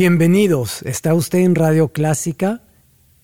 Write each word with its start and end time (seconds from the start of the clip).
Bienvenidos, 0.00 0.82
está 0.82 1.12
usted 1.12 1.40
en 1.40 1.56
Radio 1.56 1.88
Clásica, 1.88 2.62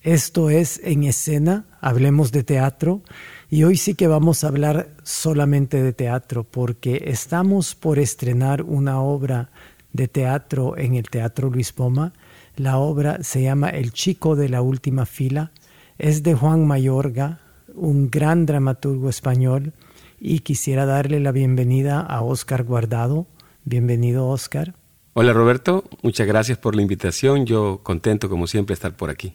esto 0.01 0.49
es 0.49 0.81
En 0.83 1.05
Escena, 1.05 1.67
hablemos 1.79 2.33
de 2.33 2.43
teatro, 2.43 3.01
y 3.49 3.63
hoy 3.63 3.77
sí 3.77 3.95
que 3.95 4.09
vamos 4.09 4.43
a 4.43 4.49
hablar 4.49 4.89
solamente 5.01 5.81
de 5.81 5.93
teatro, 5.93 6.43
porque 6.43 7.03
estamos 7.05 7.75
por 7.75 7.97
estrenar 7.97 8.61
una 8.61 8.99
obra 8.99 9.51
de 9.93 10.09
teatro 10.09 10.77
en 10.77 10.95
el 10.95 11.09
Teatro 11.09 11.49
Luis 11.49 11.71
Poma. 11.71 12.11
La 12.57 12.77
obra 12.77 13.23
se 13.23 13.41
llama 13.41 13.69
El 13.69 13.93
chico 13.93 14.35
de 14.35 14.49
la 14.49 14.61
última 14.61 15.05
fila, 15.05 15.53
es 15.97 16.23
de 16.23 16.33
Juan 16.33 16.67
Mayorga, 16.67 17.39
un 17.73 18.11
gran 18.11 18.45
dramaturgo 18.45 19.07
español, 19.07 19.71
y 20.19 20.39
quisiera 20.39 20.85
darle 20.85 21.21
la 21.21 21.31
bienvenida 21.31 22.01
a 22.01 22.21
Oscar 22.21 22.65
Guardado. 22.65 23.27
Bienvenido, 23.63 24.27
Oscar. 24.27 24.75
Hola 25.17 25.31
Roberto, 25.31 25.85
muchas 26.01 26.27
gracias 26.27 26.57
por 26.57 26.75
la 26.75 26.81
invitación. 26.81 27.45
Yo 27.45 27.79
contento 27.83 28.27
como 28.27 28.47
siempre 28.47 28.73
estar 28.73 28.97
por 28.97 29.09
aquí. 29.09 29.33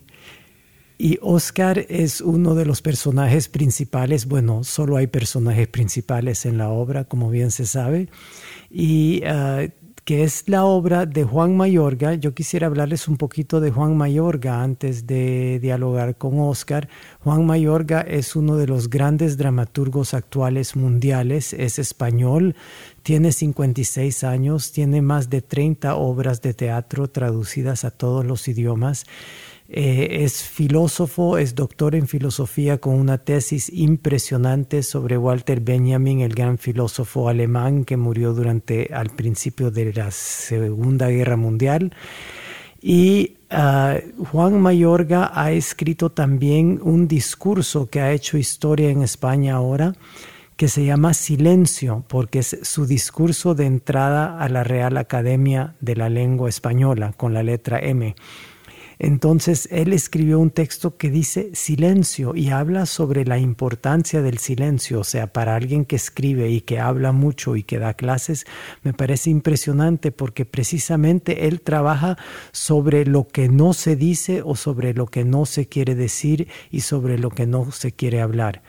Y 0.98 1.19
Oscar 1.23 1.86
es 1.89 2.20
uno 2.20 2.55
de 2.55 2.67
los 2.67 2.83
personajes 2.83 3.48
principales, 3.48 4.27
bueno, 4.27 4.62
solo 4.62 4.98
hay 4.98 5.06
personajes 5.06 5.69
principales 5.69 6.45
en 6.45 6.58
la 6.58 6.69
obra, 6.69 7.05
como 7.05 7.31
bien 7.31 7.51
se 7.51 7.64
sabe, 7.64 8.11
y 8.69 9.23
ah, 9.25 9.69
que 10.11 10.25
es 10.25 10.48
la 10.48 10.64
obra 10.64 11.06
de 11.06 11.22
Juan 11.22 11.56
Mayorga. 11.56 12.14
Yo 12.14 12.34
quisiera 12.34 12.66
hablarles 12.66 13.06
un 13.06 13.16
poquito 13.16 13.61
de 13.61 13.70
Juan 13.70 13.97
Mayorga 13.97 14.61
antes 14.61 15.06
de 15.06 15.61
dialogar 15.61 16.19
con 16.19 16.41
Oscar. 16.41 16.89
Juan 17.20 17.47
Mayorga 17.47 18.00
es 18.00 18.34
uno 18.34 18.56
de 18.56 18.67
los 18.67 18.91
grandes 18.91 19.36
dramaturgos 19.36 20.12
actuales 20.12 20.75
mundiales, 20.75 21.52
es 21.52 21.78
español, 21.78 22.56
tiene 23.05 23.30
56 23.30 24.25
años, 24.25 24.72
tiene 24.72 25.00
más 25.00 25.30
de 25.30 25.42
30 25.42 25.94
obras 25.94 26.42
de 26.42 26.55
teatro 26.55 27.06
traducidas 27.06 27.84
a 27.84 27.92
todos 27.92 28.24
los 28.24 28.48
idiomas. 28.48 29.06
Eh, 29.72 30.24
es 30.24 30.42
filósofo, 30.42 31.38
es 31.38 31.54
doctor 31.54 31.94
en 31.94 32.08
filosofía 32.08 32.78
con 32.78 32.94
una 32.94 33.18
tesis 33.18 33.70
impresionante 33.72 34.82
sobre 34.82 35.16
Walter 35.16 35.60
Benjamin, 35.60 36.22
el 36.22 36.34
gran 36.34 36.58
filósofo 36.58 37.28
alemán 37.28 37.84
que 37.84 37.96
murió 37.96 38.32
durante 38.32 38.90
al 38.92 39.10
principio 39.10 39.70
de 39.70 39.92
la 39.92 40.10
Segunda 40.10 41.08
Guerra 41.08 41.36
Mundial. 41.36 41.94
Y 42.82 43.36
ah, 43.50 43.98
Juan 44.32 44.60
Mayorga 44.60 45.30
ha 45.32 45.52
escrito 45.52 46.10
también 46.10 46.80
un 46.82 47.06
discurso 47.06 47.88
que 47.88 48.00
ha 48.00 48.10
hecho 48.10 48.38
historia 48.38 48.90
en 48.90 49.02
España 49.02 49.55
ahora, 49.55 49.94
que 50.56 50.66
se 50.66 50.84
llama 50.84 51.14
Silencio, 51.14 52.05
porque 52.08 52.40
es 52.40 52.58
su 52.62 52.86
discurso 52.86 53.55
de 53.55 53.66
entrada 53.66 54.36
a 54.40 54.48
la 54.48 54.64
Real 54.64 54.96
Academia 54.96 55.77
de 55.80 55.95
la 55.95 56.08
Lengua 56.08 56.48
Española, 56.48 57.14
con 57.16 57.33
la 57.33 57.45
letra 57.45 57.78
M. 57.78 58.16
Entonces 59.02 59.66
él 59.72 59.94
escribió 59.94 60.38
un 60.38 60.50
texto 60.50 60.98
que 60.98 61.08
dice 61.08 61.48
silencio 61.55 62.36
y 62.36 62.50
habla 62.50 62.84
sobre 62.84 63.24
la 63.24 63.38
importancia 63.38 64.20
del 64.20 64.36
silencio. 64.36 65.00
O 65.00 65.05
sea, 65.05 65.33
para 65.33 65.56
alguien 65.56 65.86
que 65.86 65.96
escribe 65.96 66.50
y 66.50 66.61
que 66.61 66.80
habla 66.80 67.10
mucho 67.10 67.56
y 67.56 67.62
que 67.62 67.78
da 67.78 67.94
clases, 67.94 68.44
me 68.83 68.92
parece 68.92 69.30
impresionante 69.30 70.12
porque 70.12 70.44
precisamente 70.44 71.48
él 71.48 71.62
trabaja 71.62 72.18
sobre 72.52 73.06
lo 73.06 73.27
que 73.27 73.48
no 73.48 73.72
se 73.72 73.96
dice 73.96 74.42
o 74.44 74.55
sobre 74.55 74.92
lo 74.92 75.06
que 75.06 75.24
no 75.24 75.46
se 75.46 75.66
quiere 75.66 75.94
decir 75.94 76.48
y 76.70 76.83
sobre 76.83 77.18
lo 77.18 77.30
que 77.30 77.46
no 77.46 77.72
se 77.72 77.92
quiere 77.92 78.20
hablar. 78.20 78.60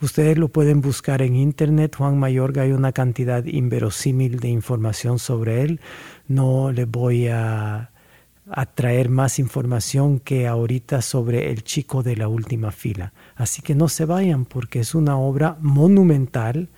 Ustedes 0.00 0.38
lo 0.38 0.48
pueden 0.48 0.80
buscar 0.80 1.22
en 1.22 1.36
internet. 1.36 1.94
Juan 1.94 2.18
Mayorga 2.18 2.62
hay 2.62 2.72
una 2.72 2.90
cantidad 2.90 3.44
inverosímil 3.44 4.40
de 4.40 4.48
información 4.48 5.20
sobre 5.20 5.62
él. 5.62 5.80
No 6.26 6.72
le 6.72 6.84
voy 6.84 7.28
a 7.28 7.91
a 8.50 8.66
traer 8.66 9.08
más 9.08 9.38
información 9.38 10.18
que 10.18 10.46
ahorita 10.46 11.02
sobre 11.02 11.50
el 11.50 11.62
chico 11.62 12.02
de 12.02 12.16
la 12.16 12.28
última 12.28 12.72
fila. 12.72 13.12
Así 13.36 13.62
que 13.62 13.74
no 13.74 13.88
se 13.88 14.04
vayan 14.04 14.44
porque 14.44 14.80
es 14.80 14.94
una 14.94 15.16
obra 15.16 15.56
monumental 15.60 16.68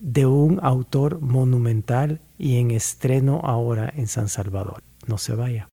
de 0.00 0.26
un 0.26 0.60
autor 0.62 1.20
monumental 1.20 2.20
y 2.38 2.58
en 2.58 2.70
estreno 2.70 3.40
ahora 3.44 3.92
en 3.96 4.06
San 4.06 4.28
Salvador. 4.28 4.82
No 5.06 5.18
se 5.18 5.34
vaya. 5.34 5.68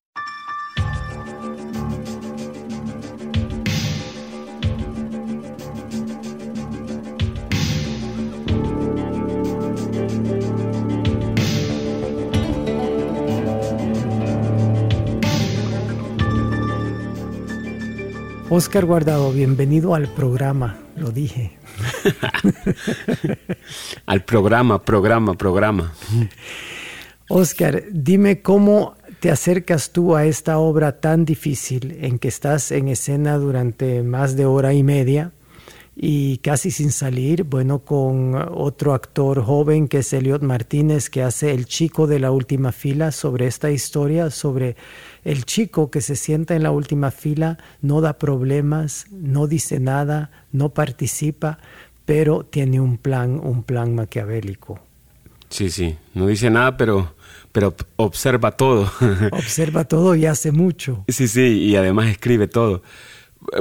Oscar 18.48 18.84
Guardado, 18.84 19.32
bienvenido 19.32 19.96
al 19.96 20.06
programa, 20.06 20.78
lo 20.94 21.10
dije. 21.10 21.58
al 24.06 24.24
programa, 24.24 24.84
programa, 24.84 25.34
programa. 25.34 25.92
Oscar, 27.28 27.82
dime 27.90 28.42
cómo 28.42 28.94
te 29.18 29.32
acercas 29.32 29.90
tú 29.90 30.14
a 30.14 30.26
esta 30.26 30.58
obra 30.58 31.00
tan 31.00 31.24
difícil 31.24 31.98
en 32.00 32.20
que 32.20 32.28
estás 32.28 32.70
en 32.70 32.86
escena 32.86 33.36
durante 33.36 34.04
más 34.04 34.36
de 34.36 34.46
hora 34.46 34.72
y 34.74 34.84
media 34.84 35.32
y 35.96 36.38
casi 36.38 36.70
sin 36.70 36.92
salir, 36.92 37.44
bueno, 37.44 37.78
con 37.80 38.34
otro 38.34 38.92
actor 38.92 39.42
joven 39.42 39.88
que 39.88 39.98
es 39.98 40.12
Eliot 40.12 40.42
Martínez, 40.42 41.08
que 41.08 41.22
hace 41.22 41.52
El 41.52 41.64
chico 41.64 42.06
de 42.06 42.20
la 42.20 42.30
última 42.30 42.70
fila 42.70 43.10
sobre 43.10 43.46
esta 43.46 43.70
historia, 43.70 44.30
sobre 44.30 44.76
el 45.26 45.44
chico 45.44 45.90
que 45.90 46.00
se 46.00 46.14
sienta 46.14 46.54
en 46.54 46.62
la 46.62 46.70
última 46.70 47.10
fila 47.10 47.58
no 47.82 48.00
da 48.00 48.16
problemas, 48.16 49.06
no 49.10 49.48
dice 49.48 49.80
nada, 49.80 50.30
no 50.52 50.68
participa, 50.68 51.58
pero 52.04 52.44
tiene 52.44 52.78
un 52.78 52.96
plan, 52.96 53.40
un 53.42 53.64
plan 53.64 53.92
maquiavélico. 53.92 54.78
Sí, 55.48 55.68
sí, 55.70 55.96
no 56.14 56.28
dice 56.28 56.48
nada, 56.48 56.76
pero, 56.76 57.16
pero 57.50 57.74
observa 57.96 58.52
todo. 58.52 58.88
observa 59.32 59.82
todo 59.82 60.14
y 60.14 60.26
hace 60.26 60.52
mucho. 60.52 61.04
Sí, 61.08 61.26
sí, 61.26 61.40
y 61.40 61.74
además 61.74 62.06
escribe 62.06 62.46
todo. 62.46 62.82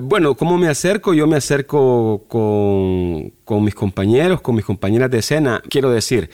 Bueno, 0.03 0.35
¿cómo 0.35 0.59
me 0.59 0.67
acerco? 0.67 1.15
Yo 1.15 1.25
me 1.25 1.37
acerco 1.37 2.25
con, 2.27 3.31
con 3.43 3.63
mis 3.63 3.73
compañeros, 3.73 4.39
con 4.41 4.53
mis 4.53 4.65
compañeras 4.65 5.09
de 5.09 5.17
escena. 5.17 5.63
Quiero 5.67 5.89
decir, 5.89 6.29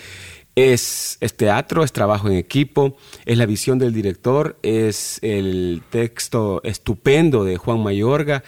es, 0.55 1.17
teatro, 1.37 1.83
es 1.83 1.91
trabajo 1.91 2.27
en 2.27 2.35
equipo, 2.35 2.97
es 3.25 3.37
la 3.37 3.45
visión 3.45 3.79
del 3.79 3.93
director, 3.93 4.57
es 4.63 5.19
el 5.21 5.81
texto 5.89 6.61
estupendo 6.63 7.43
de 7.43 7.57
Juan 7.57 7.81
Mayorga. 7.81 8.43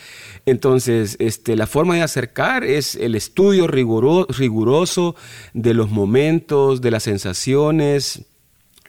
Entonces, 0.45 1.15
este, 1.19 1.55
la 1.55 1.67
forma 1.67 1.95
de 1.95 2.01
acercar 2.01 2.63
es 2.63 2.95
el 2.95 3.15
estudio 3.15 3.67
riguroso 3.67 5.15
de 5.53 5.73
los 5.73 5.89
momentos, 5.89 6.81
de 6.81 6.91
las 6.91 7.03
sensaciones, 7.03 8.25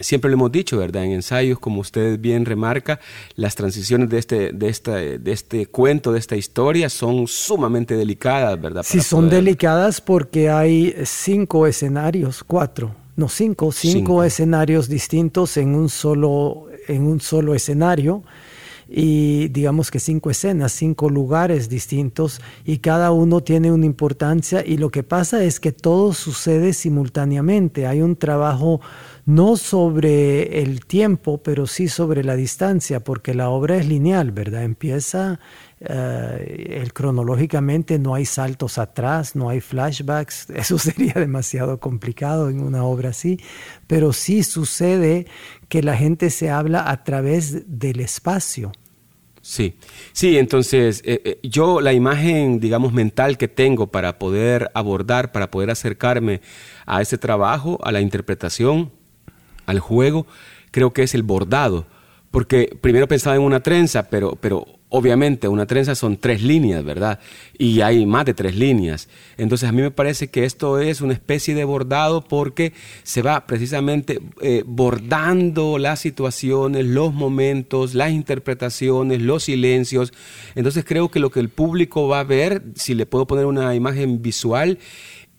Siempre 0.01 0.29
lo 0.29 0.35
hemos 0.35 0.51
dicho, 0.51 0.77
¿verdad? 0.77 1.05
En 1.05 1.13
ensayos, 1.13 1.61
como 1.61 1.81
usted 1.81 2.19
bien 2.19 2.45
remarca, 2.45 2.99
las 3.37 3.55
transiciones 3.55 4.11
de 4.11 4.19
este, 4.19 4.51
de 4.53 4.69
esta, 4.69 4.97
de 4.97 5.33
este 5.33 5.67
cuento, 5.67 6.11
de 6.11 6.19
esta 6.19 6.35
historia, 6.35 6.91
son 6.91 7.29
sumamente 7.29 7.97
delicadas, 7.97 8.61
¿verdad? 8.61 8.83
sí, 8.85 9.01
son 9.01 9.31
delicadas 9.31 10.01
porque 10.01 10.51
hay 10.51 10.97
cinco 11.05 11.69
escenarios, 11.69 12.43
cuatro 12.43 13.04
no 13.17 13.29
cinco, 13.29 13.73
cinco, 13.73 14.25
escenarios 14.25 14.89
distintos 14.89 15.57
en 15.57 15.75
un 15.75 15.89
solo, 15.89 16.67
en 16.89 17.07
un 17.07 17.21
solo 17.21 17.55
escenario. 17.55 18.23
Y 18.87 19.49
digamos 19.49 19.91
que 19.91 19.99
cinco 19.99 20.31
escenas, 20.31 20.73
cinco 20.73 21.09
lugares 21.09 21.71
distintos 21.71 22.41
y 22.67 22.79
cada 22.79 23.13
uno 23.13 23.41
tiene 23.41 23.73
una 23.73 23.87
importancia. 23.87 24.63
Y 24.65 24.77
lo 24.77 24.91
que 24.91 25.03
pasa 25.03 25.43
es 25.43 25.59
que 25.59 25.73
todo 25.73 26.13
sucede 26.13 26.75
simultáneamente. 26.75 27.87
Hay 27.87 28.03
un 28.03 28.17
trabajo 28.17 28.81
no 29.27 29.57
sobre 29.57 30.63
el 30.63 30.85
tiempo, 30.85 31.39
pero 31.43 31.67
sí 31.67 31.89
sobre 31.89 32.23
la 32.25 32.37
distancia, 32.37 33.01
porque 33.01 33.33
la 33.33 33.49
obra 33.49 33.77
es 33.77 33.87
lineal, 33.87 34.33
¿verdad? 34.33 34.65
Empieza 34.65 35.41
eh, 35.81 36.81
el, 36.83 36.93
cronológicamente, 36.93 37.99
no 37.99 38.15
hay 38.15 38.27
saltos 38.27 38.77
atrás, 38.77 39.35
no 39.35 39.49
hay 39.49 39.61
flashbacks, 39.61 40.51
eso 40.55 40.79
sería 40.79 41.15
demasiado 41.15 41.81
complicado 41.81 42.51
en 42.51 42.61
una 42.61 42.85
obra 42.85 43.11
así, 43.11 43.41
pero 43.87 44.13
sí 44.13 44.43
sucede 44.43 45.27
que 45.69 45.83
la 45.83 45.97
gente 45.97 46.29
se 46.29 46.51
habla 46.51 46.91
a 46.91 47.03
través 47.05 47.65
del 47.67 48.01
espacio. 48.01 48.73
Sí, 49.41 49.79
sí, 50.13 50.39
entonces 50.39 51.03
eh, 51.05 51.21
eh, 51.23 51.39
yo 51.43 51.83
la 51.83 51.93
imagen, 51.93 52.61
digamos, 52.61 52.95
mental 52.95 53.37
que 53.37 53.47
tengo 53.47 53.89
para 53.89 54.19
poder 54.19 54.71
abordar, 54.73 55.33
para 55.33 55.51
poder 55.51 55.71
acercarme 55.71 56.41
a 56.87 57.03
ese 57.03 57.19
trabajo, 57.19 57.79
a 57.85 57.93
la 57.93 58.01
interpretación, 58.01 58.91
al 59.67 59.81
juego, 59.81 60.27
creo 60.71 60.93
que 60.93 61.03
es 61.03 61.15
el 61.15 61.23
bordado, 61.23 61.87
porque 62.31 62.77
primero 62.81 63.09
pensaba 63.09 63.37
en 63.37 63.43
una 63.43 63.61
trenza, 63.61 64.09
pero, 64.09 64.37
pero 64.41 64.67
Obviamente, 64.97 65.49
una 65.49 65.67
trenza 65.67 65.97
son 65.97 66.19
tres 66.19 66.41
líneas, 66.41 66.85
¿verdad? 66.85 67.19
Y 67.59 67.81
hay 67.81 68.07
más 68.07 68.27
de 68.27 68.33
tres 68.33 68.55
líneas. 68.55 69.09
Entonces, 69.37 69.69
a 69.69 69.73
mí 69.73 69.83
me 69.83 69.91
parece 69.91 70.29
que 70.29 70.45
esto 70.45 70.79
es 70.79 71.01
una 71.01 71.15
especie 71.15 71.57
de 71.57 71.65
bordado 71.65 72.23
porque 72.23 72.73
se 73.03 73.21
va 73.21 73.45
precisamente 73.45 74.21
eh, 74.41 74.63
bordando 74.65 75.79
las 75.79 75.99
situaciones, 75.99 76.87
los 76.87 77.13
momentos, 77.13 77.95
las 77.95 78.13
interpretaciones, 78.13 79.21
los 79.21 79.43
silencios. 79.43 80.13
Entonces, 80.55 80.85
creo 80.85 81.11
que 81.11 81.19
lo 81.19 81.33
que 81.33 81.41
el 81.41 81.49
público 81.49 82.07
va 82.07 82.21
a 82.21 82.25
ver, 82.25 82.63
si 82.77 82.95
le 82.95 83.05
puedo 83.05 83.27
poner 83.27 83.47
una 83.47 83.75
imagen 83.75 84.23
visual, 84.23 84.79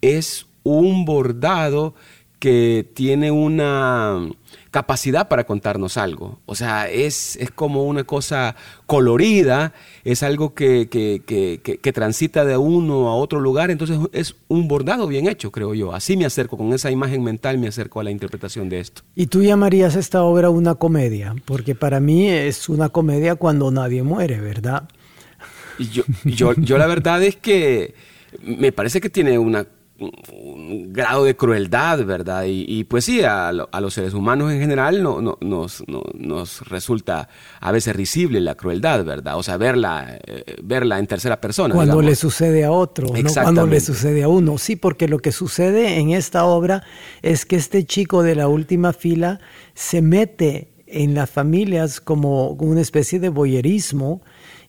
es 0.01 0.47
un 0.63 1.05
bordado 1.05 1.95
que 2.39 2.89
tiene 2.93 3.31
una 3.31 4.19
capacidad 4.71 5.29
para 5.29 5.45
contarnos 5.45 5.95
algo. 5.95 6.39
O 6.45 6.53
sea, 6.53 6.89
es, 6.89 7.37
es 7.37 7.49
como 7.49 7.85
una 7.85 8.03
cosa 8.03 8.57
colorida, 8.85 9.73
es 10.03 10.21
algo 10.21 10.53
que, 10.53 10.89
que, 10.89 11.93
transita 11.93 12.43
de 12.43 12.57
uno 12.57 13.07
a 13.07 13.15
otro 13.15 13.39
lugar, 13.39 13.71
entonces 13.71 13.97
es 14.11 14.35
un 14.49 14.67
bordado 14.67 15.07
bien 15.07 15.27
hecho, 15.27 15.49
creo 15.51 15.73
yo. 15.73 15.93
Así 15.93 16.17
me 16.17 16.25
acerco, 16.25 16.57
con 16.57 16.73
esa 16.73 16.91
imagen 16.91 17.23
mental 17.23 17.57
me 17.57 17.69
acerco 17.69 18.01
a 18.01 18.03
la 18.03 18.11
interpretación 18.11 18.67
de 18.67 18.81
esto. 18.81 19.01
¿Y 19.15 19.27
tú 19.27 19.43
llamarías 19.43 19.95
esta 19.95 20.23
obra 20.23 20.49
una 20.49 20.75
comedia? 20.75 21.35
Porque 21.45 21.73
para 21.73 22.01
mí 22.01 22.27
es 22.27 22.67
una 22.67 22.89
comedia 22.89 23.35
cuando 23.35 23.71
nadie 23.71 24.03
muere, 24.03 24.41
¿verdad? 24.41 24.89
yo, 25.79 26.03
yo, 26.25 26.53
yo 26.55 26.77
la 26.77 26.87
verdad 26.87 27.23
es 27.23 27.37
que 27.37 27.93
me 28.43 28.71
parece 28.71 28.99
que 28.99 29.09
tiene 29.09 29.37
una 29.39 29.65
un 29.97 30.91
grado 30.91 31.23
de 31.23 31.35
crueldad, 31.35 32.03
¿verdad? 32.05 32.45
Y, 32.47 32.83
pues 32.83 33.05
sí, 33.05 33.21
a, 33.23 33.51
los 33.51 33.93
seres 33.93 34.13
humanos 34.13 34.51
en 34.51 34.59
general 34.59 35.01
no, 35.01 35.37
nos, 35.39 35.83
nos, 35.87 36.67
resulta 36.67 37.29
a 37.61 37.71
veces 37.71 37.95
risible 37.95 38.41
la 38.41 38.55
crueldad, 38.55 39.05
¿verdad? 39.05 39.37
O 39.37 39.43
sea, 39.43 39.57
verla, 39.57 40.19
eh, 40.25 40.55
verla 40.63 40.99
en 40.99 41.07
tercera 41.07 41.39
persona. 41.39 41.73
Cuando 41.73 42.01
le 42.01 42.15
sucede 42.15 42.65
a 42.65 42.71
otro, 42.71 43.07
no 43.07 43.33
cuando 43.33 43.67
le 43.67 43.79
sucede 43.79 44.23
a 44.23 44.27
uno. 44.27 44.57
Sí, 44.57 44.75
porque 44.75 45.07
lo 45.07 45.19
que 45.19 45.31
sucede 45.31 45.99
en 45.99 46.11
esta 46.11 46.45
obra 46.45 46.83
es 47.21 47.45
que 47.45 47.55
este 47.55 47.85
chico 47.85 48.23
de 48.23 48.35
la 48.35 48.47
última 48.47 48.91
fila 48.91 49.39
se 49.73 50.01
mete 50.01 50.69
en 50.87 51.13
las 51.13 51.29
familias 51.29 52.01
como 52.01 52.49
una 52.49 52.81
especie 52.81 53.19
de 53.19 53.29
boyerismo 53.29 54.21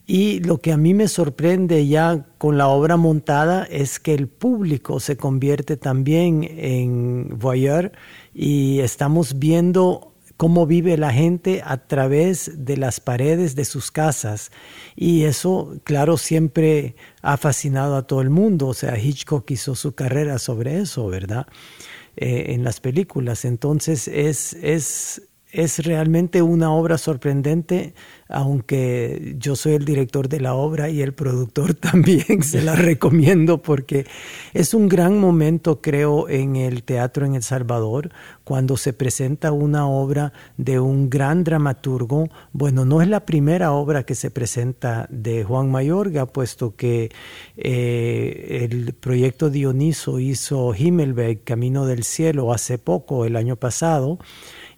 y 0.09 0.39
lo 0.39 0.61
que 0.61 0.71
a 0.71 0.77
mí 0.77 0.93
me 0.93 1.09
sorprende 1.09 1.85
ya 1.85 2.25
con 2.37 2.57
la 2.57 2.69
obra 2.69 2.95
montada 2.95 3.65
es 3.65 3.99
que 3.99 4.13
el 4.13 4.29
público 4.29 5.01
se 5.01 5.17
convierte 5.17 5.75
también 5.75 6.47
en 6.49 7.37
voyeur 7.37 7.91
y 8.33 8.79
estamos 8.79 9.37
viendo 9.37 10.13
cómo 10.37 10.65
vive 10.65 10.95
la 10.95 11.11
gente 11.11 11.61
a 11.65 11.75
través 11.87 12.65
de 12.65 12.77
las 12.77 13.01
paredes 13.01 13.55
de 13.55 13.65
sus 13.65 13.91
casas. 13.91 14.51
Y 14.95 15.23
eso, 15.23 15.75
claro, 15.83 16.15
siempre 16.15 16.95
ha 17.21 17.35
fascinado 17.35 17.97
a 17.97 18.07
todo 18.07 18.21
el 18.21 18.29
mundo. 18.29 18.67
O 18.67 18.73
sea, 18.73 18.97
Hitchcock 18.97 19.51
hizo 19.51 19.75
su 19.75 19.93
carrera 19.93 20.39
sobre 20.39 20.79
eso, 20.79 21.07
¿verdad? 21.07 21.47
Eh, 22.15 22.53
en 22.53 22.63
las 22.63 22.79
películas. 22.79 23.45
Entonces 23.45 24.07
es, 24.07 24.53
es, 24.53 25.23
es 25.51 25.79
realmente 25.85 26.41
una 26.41 26.71
obra 26.71 26.97
sorprendente 26.97 27.93
aunque 28.29 29.35
yo 29.37 29.55
soy 29.55 29.73
el 29.73 29.85
director 29.85 30.27
de 30.27 30.41
la 30.41 30.53
obra 30.53 30.89
y 30.89 31.01
el 31.01 31.13
productor 31.13 31.73
también, 31.73 32.43
se 32.43 32.61
la 32.61 32.75
recomiendo 32.75 33.61
porque 33.61 34.05
es 34.53 34.73
un 34.73 34.89
gran 34.89 35.19
momento, 35.19 35.81
creo, 35.81 36.27
en 36.29 36.55
el 36.55 36.83
teatro 36.83 37.25
en 37.25 37.35
El 37.35 37.43
Salvador, 37.43 38.11
cuando 38.43 38.77
se 38.77 38.93
presenta 38.93 39.51
una 39.51 39.87
obra 39.87 40.33
de 40.57 40.79
un 40.79 41.09
gran 41.09 41.43
dramaturgo. 41.43 42.29
Bueno, 42.51 42.85
no 42.85 43.01
es 43.01 43.07
la 43.07 43.25
primera 43.25 43.71
obra 43.71 44.03
que 44.03 44.15
se 44.15 44.31
presenta 44.31 45.07
de 45.09 45.43
Juan 45.43 45.71
Mayorga, 45.71 46.25
puesto 46.25 46.75
que 46.75 47.11
eh, 47.57 48.67
el 48.69 48.93
proyecto 48.93 49.49
Dioniso 49.49 50.19
hizo 50.19 50.73
Himmelberg, 50.75 51.43
Camino 51.43 51.85
del 51.85 52.03
Cielo, 52.03 52.53
hace 52.53 52.77
poco, 52.77 53.25
el 53.25 53.35
año 53.35 53.55
pasado. 53.55 54.19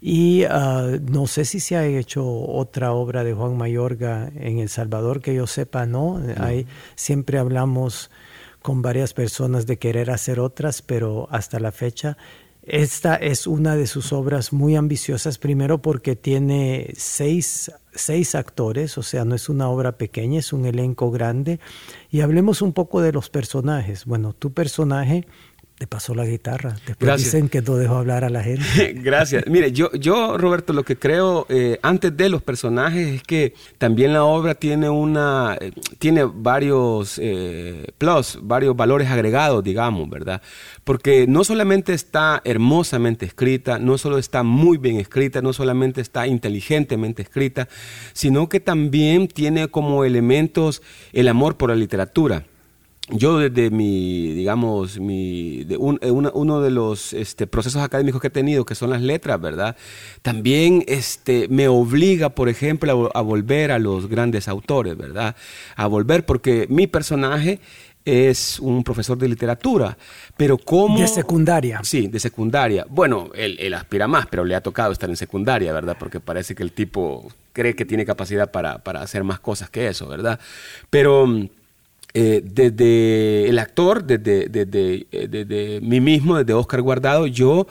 Y 0.02 0.44
ah, 0.46 0.98
no 1.02 1.28
sé 1.28 1.46
si 1.46 1.60
se 1.60 1.76
ha 1.76 1.86
hecho 1.86 2.26
otra 2.26 2.94
obra 2.94 3.24
de 3.24 3.34
Juan 3.34 3.58
Mayorga 3.58 4.32
en 4.36 4.60
El 4.60 4.70
Salvador, 4.70 5.22
que 5.22 5.36
yo 5.36 5.46
sepa, 5.46 5.86
¿no? 5.86 6.22
Hay, 6.38 6.68
siempre 6.96 7.38
hablamos 7.38 8.10
con 8.62 8.82
varias 8.82 9.14
personas 9.14 9.66
de 9.66 9.78
querer 9.78 10.12
hacer 10.12 10.40
otras, 10.40 10.82
pero 10.82 11.28
hasta 11.32 11.60
la 11.60 11.72
fecha 11.72 12.18
esta 12.70 13.16
es 13.16 13.48
una 13.48 13.76
de 13.76 13.88
sus 13.88 14.14
obras 14.14 14.54
muy 14.54 14.76
ambiciosas, 14.76 15.40
primero 15.40 15.82
porque 15.82 16.16
tiene 16.16 16.94
seis, 16.96 17.72
seis, 17.96 18.36
actores, 18.36 18.96
o 19.00 19.04
sea, 19.04 19.26
no 19.26 19.34
es 19.34 19.50
una 19.50 19.70
obra 19.70 19.98
pequeña, 19.98 20.40
es 20.40 20.54
un 20.54 20.68
elenco 20.68 21.10
grande. 21.10 21.60
Y 22.12 22.22
hablemos 22.22 22.62
un 22.62 22.74
poco 22.74 23.02
de 23.02 23.12
los 23.12 23.32
personajes. 23.32 24.06
Bueno, 24.06 24.34
tu 24.34 24.54
personaje 24.54 25.26
te 25.80 25.88
pasó 25.88 26.14
la 26.14 26.26
guitarra. 26.26 26.76
Después 26.86 27.24
dicen 27.24 27.48
que 27.48 27.62
no 27.62 27.78
dejo 27.78 27.96
hablar 27.96 28.26
a 28.26 28.30
la 28.30 28.44
gente. 28.44 28.66
Gracias. 28.96 29.46
Mire, 29.48 29.72
yo, 29.72 29.90
yo, 29.94 30.38
Roberto, 30.38 30.74
lo 30.74 30.84
que 30.84 30.98
creo 30.98 31.46
eh, 31.48 31.80
antes 31.82 32.16
de 32.18 32.28
los 32.28 32.44
personajes 32.44 33.08
es 33.08 33.24
que 33.24 33.54
también 33.78 34.12
la 34.12 34.26
obra 34.26 34.56
tiene 34.56 34.90
una, 34.90 35.58
eh, 35.58 35.72
tiene 35.98 36.26
varios 36.26 37.18
eh, 37.24 37.86
plus, 37.98 38.40
varios 38.42 38.76
valores 38.76 39.08
agregados, 39.10 39.64
digamos, 39.64 40.10
¿verdad? 40.10 40.42
Porque 40.84 41.28
no 41.28 41.46
solamente 41.46 41.94
está 41.94 42.42
hermosamente 42.44 43.26
escrita, 43.26 43.80
no 43.80 43.98
solo 43.98 44.18
está 44.18 44.44
muy 44.44 44.78
bien 44.78 44.98
escrita, 44.98 45.42
no 45.42 45.54
solamente 45.54 46.02
está 46.02 46.28
inteligentemente 46.28 47.22
escrita, 47.22 47.70
sino 48.12 48.50
que 48.50 48.60
también 48.60 49.30
tiene 49.30 49.70
como 49.70 50.04
elementos 50.04 50.82
el 51.14 51.30
amor 51.30 51.56
por 51.56 51.70
la 51.70 51.78
literatura 51.78 52.44
yo 53.12 53.40
desde 53.40 53.70
mi, 53.70 54.34
digamos, 54.34 55.00
mi, 55.00 55.64
de 55.64 55.76
eh, 55.76 56.12
uno 56.12 56.62
de 56.62 56.72
los 56.72 57.14
este, 57.14 57.48
procesos 57.48 57.82
académicos 57.82 58.22
que 58.22 58.28
he 58.28 58.32
tenido, 58.32 58.66
que 58.66 58.76
son 58.76 58.90
las 58.90 59.02
letras, 59.02 59.40
¿verdad? 59.42 59.76
También 60.22 60.84
este, 60.88 61.48
me 61.50 61.68
obliga, 61.68 62.30
por 62.30 62.50
ejemplo, 62.50 63.12
a, 63.14 63.22
volver 63.22 63.72
a 63.72 63.80
los 63.80 64.08
grandes 64.08 64.48
autores, 64.48 64.98
¿verdad? 64.98 65.36
A 65.76 65.88
volver 65.88 66.26
porque 66.26 66.68
mi 66.70 66.88
personaje 66.88 67.60
es 68.06 68.60
un 68.60 68.84
profesor 68.84 69.18
de 69.18 69.28
literatura, 69.28 69.98
pero 70.38 70.58
como... 70.58 71.00
De 71.00 71.08
secundaria. 71.08 71.82
Sí, 71.84 72.08
de 72.08 72.20
secundaria. 72.20 72.86
Bueno, 72.90 73.30
él, 73.36 73.58
él, 73.60 73.74
aspira 73.74 74.08
más, 74.08 74.26
pero 74.28 74.46
le 74.46 74.56
ha 74.56 74.62
tocado 74.62 74.92
estar 74.92 75.10
en 75.10 75.18
secundaria, 75.18 75.74
¿verdad? 75.74 75.98
Porque 76.00 76.20
parece 76.20 76.56
que 76.56 76.64
el 76.64 76.72
tipo 76.72 77.32
cree 77.54 77.76
que 77.76 77.86
tiene 77.86 78.06
capacidad 78.06 78.52
para, 78.52 78.80
para 78.80 79.02
hacer 79.02 79.24
más 79.24 79.40
cosas 79.40 79.70
que 79.70 79.88
eso, 79.88 80.08
¿verdad? 80.08 80.40
Pero 80.90 81.28
eh, 82.14 82.42
desde 82.44 83.48
el 83.50 83.60
actor, 83.60 84.04
desde, 84.04 84.46
eh, 84.46 85.28
desde, 85.30 85.80
mí 85.82 86.02
mismo, 86.02 86.38
desde 86.38 86.54
Oscar 86.54 86.82
Guardado, 86.82 87.28
yo 87.28 87.68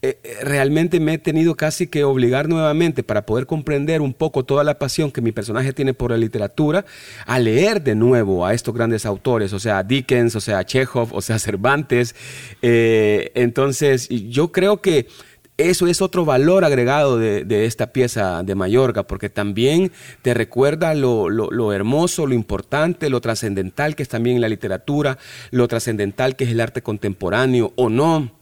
eh, 0.00 0.16
realmente 0.44 1.00
me 1.00 1.14
he 1.14 1.18
tenido 1.18 1.56
casi 1.56 1.88
que 1.88 2.04
obligar 2.04 2.48
nuevamente 2.48 3.02
para 3.02 3.26
poder 3.26 3.46
comprender 3.46 4.00
un 4.00 4.14
poco 4.14 4.44
toda 4.44 4.62
la 4.62 4.78
pasión 4.78 5.10
que 5.10 5.20
mi 5.20 5.32
personaje 5.32 5.72
tiene 5.72 5.92
por 5.92 6.12
la 6.12 6.18
literatura, 6.18 6.84
a 7.26 7.40
leer 7.40 7.82
de 7.82 7.96
nuevo 7.96 8.46
a 8.46 8.54
estos 8.54 8.72
grandes 8.72 9.04
autores, 9.06 9.52
o 9.52 9.58
sea, 9.58 9.82
Dickens, 9.82 10.36
o 10.36 10.40
sea, 10.40 10.64
Chekhov, 10.64 11.12
o 11.12 11.20
sea, 11.20 11.38
Cervantes. 11.40 12.14
entonces, 12.62 14.08
yo 14.08 14.52
creo 14.52 14.80
que 14.80 15.08
eso 15.68 15.86
es 15.86 16.00
otro 16.00 16.24
valor 16.24 16.64
agregado 16.64 17.18
de, 17.18 17.66
esta 17.66 17.92
pieza 17.92 18.42
de 18.42 18.54
Mallorca, 18.54 19.02
porque 19.02 19.28
también 19.28 19.92
te 20.22 20.32
recuerda 20.34 20.94
lo, 20.94 21.72
hermoso, 21.72 22.26
lo 22.26 22.34
importante, 22.34 23.10
lo 23.10 23.20
trascendental 23.20 23.94
que 23.96 24.02
es 24.02 24.08
también 24.08 24.40
la 24.40 24.48
literatura, 24.48 25.18
lo 25.50 25.68
trascendental 25.68 26.36
que 26.36 26.44
es 26.44 26.50
el 26.50 26.60
arte 26.60 26.82
contemporáneo 26.82 27.72
o 27.76 27.88
no. 27.88 28.32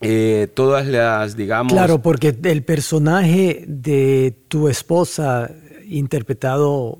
Eh, 0.00 0.48
todas 0.54 0.86
las, 0.86 1.36
digamos... 1.36 1.72
Claro, 1.72 2.02
porque 2.02 2.36
el 2.42 2.64
personaje 2.64 3.64
de 3.68 4.34
tu 4.48 4.68
esposa, 4.68 5.50
interpretado 5.86 6.98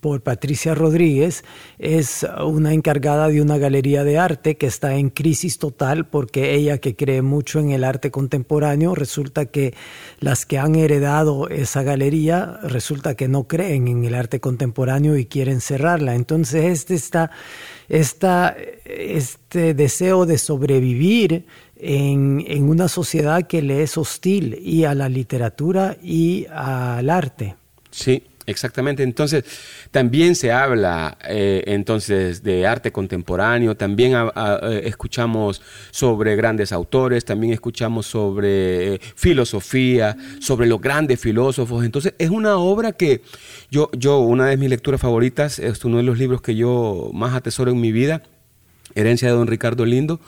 por 0.00 0.22
Patricia 0.22 0.74
Rodríguez, 0.74 1.44
es 1.78 2.26
una 2.44 2.72
encargada 2.72 3.28
de 3.28 3.42
una 3.42 3.58
galería 3.58 4.02
de 4.04 4.18
arte 4.18 4.56
que 4.56 4.66
está 4.66 4.96
en 4.96 5.10
crisis 5.10 5.58
total 5.58 6.06
porque 6.06 6.54
ella 6.54 6.78
que 6.78 6.96
cree 6.96 7.22
mucho 7.22 7.60
en 7.60 7.70
el 7.70 7.84
arte 7.84 8.10
contemporáneo, 8.10 8.94
resulta 8.94 9.46
que 9.46 9.74
las 10.18 10.46
que 10.46 10.58
han 10.58 10.74
heredado 10.74 11.48
esa 11.48 11.82
galería, 11.82 12.58
resulta 12.62 13.14
que 13.14 13.28
no 13.28 13.44
creen 13.44 13.88
en 13.88 14.04
el 14.04 14.14
arte 14.14 14.40
contemporáneo 14.40 15.16
y 15.16 15.26
quieren 15.26 15.60
cerrarla. 15.60 16.14
Entonces 16.14 16.64
este, 16.64 16.94
está, 17.88 18.56
este 18.84 19.74
deseo 19.74 20.26
de 20.26 20.38
sobrevivir 20.38 21.46
en, 21.76 22.44
en 22.46 22.68
una 22.68 22.88
sociedad 22.88 23.46
que 23.46 23.62
le 23.62 23.82
es 23.82 23.96
hostil 23.98 24.58
y 24.62 24.84
a 24.84 24.94
la 24.94 25.08
literatura 25.08 25.96
y 26.02 26.46
al 26.50 27.10
arte. 27.10 27.56
Sí, 27.90 28.22
Exactamente, 28.50 29.04
entonces 29.04 29.44
también 29.92 30.34
se 30.34 30.50
habla 30.50 31.16
eh, 31.28 31.62
entonces 31.66 32.42
de 32.42 32.66
arte 32.66 32.90
contemporáneo, 32.90 33.76
también 33.76 34.12
eh, 34.14 34.82
escuchamos 34.84 35.62
sobre 35.92 36.34
grandes 36.34 36.72
autores, 36.72 37.24
también 37.24 37.52
escuchamos 37.52 38.06
sobre 38.06 38.94
eh, 38.94 39.00
filosofía, 39.14 40.16
sobre 40.40 40.66
los 40.66 40.80
grandes 40.80 41.20
filósofos, 41.20 41.84
entonces 41.84 42.14
es 42.18 42.30
una 42.30 42.56
obra 42.56 42.90
que 42.90 43.22
yo, 43.70 43.88
yo, 43.92 44.18
una 44.18 44.46
de 44.46 44.56
mis 44.56 44.68
lecturas 44.68 45.00
favoritas, 45.00 45.60
es 45.60 45.84
uno 45.84 45.98
de 45.98 46.02
los 46.02 46.18
libros 46.18 46.42
que 46.42 46.56
yo 46.56 47.10
más 47.14 47.34
atesoro 47.34 47.70
en 47.70 47.80
mi 47.80 47.92
vida, 47.92 48.24
Herencia 48.96 49.28
de 49.28 49.34
don 49.34 49.46
Ricardo 49.46 49.86
Lindo, 49.86 50.18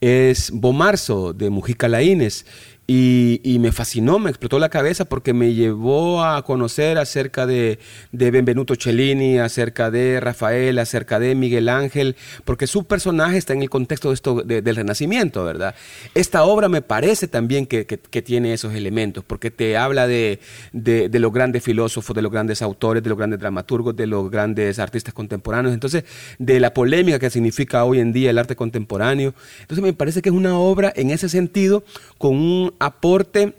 es 0.00 0.50
Bomarzo 0.50 1.32
de 1.32 1.50
Mujica 1.50 1.86
Laínez 1.86 2.46
y, 2.92 3.58
me 3.60 3.70
fascinó, 3.70 4.18
me 4.18 4.30
explotó 4.30 4.58
la 4.58 4.68
cabeza 4.68 5.04
porque 5.04 5.32
me 5.32 5.54
llevó 5.54 6.24
a 6.24 6.42
conocer 6.42 6.98
acerca 6.98 7.46
de, 7.46 7.78
Benvenuto 8.10 8.74
Cellini, 8.74 9.38
acerca 9.38 9.92
de 9.92 10.18
Rafael, 10.18 10.76
acerca 10.76 11.20
de 11.20 11.36
Miguel 11.36 11.68
Ángel, 11.68 12.16
porque 12.44 12.66
su 12.66 12.86
personaje 12.86 13.38
está 13.38 13.52
en 13.52 13.62
el 13.62 13.70
contexto 13.70 14.08
de 14.08 14.14
esto, 14.14 14.42
del 14.42 14.74
Renacimiento, 14.74 15.44
¿verdad? 15.44 15.76
Esta 16.16 16.42
obra 16.42 16.68
me 16.68 16.82
parece 16.82 17.28
también 17.28 17.66
que, 17.66 17.84
tiene 18.24 18.54
esos 18.54 18.74
elementos, 18.74 19.22
porque 19.24 19.52
te 19.52 19.76
habla 19.76 20.08
de, 20.08 20.40
de, 20.72 21.18
los 21.20 21.32
grandes 21.32 21.62
filósofos, 21.62 22.16
de 22.16 22.22
los 22.22 22.32
grandes 22.32 22.60
autores, 22.60 23.04
de 23.04 23.08
los 23.08 23.16
grandes 23.16 23.38
dramaturgos, 23.38 23.94
de 23.94 24.08
los 24.08 24.28
grandes 24.32 24.80
artistas 24.80 25.14
contemporáneos, 25.14 25.74
entonces 25.74 26.04
de 26.40 26.58
la 26.58 26.74
polémica 26.74 27.20
que 27.20 27.30
significa 27.30 27.84
hoy 27.84 28.00
en 28.00 28.12
día 28.12 28.30
el 28.30 28.38
arte 28.38 28.56
contemporáneo. 28.56 29.32
Entonces 29.60 29.84
me 29.84 29.92
parece 29.92 30.22
que 30.22 30.30
es 30.30 30.34
una 30.34 30.58
obra 30.58 30.92
en 30.96 31.10
ese 31.10 31.28
sentido 31.28 31.84
con 32.18 32.34
un 32.34 32.79
aporte 32.80 33.54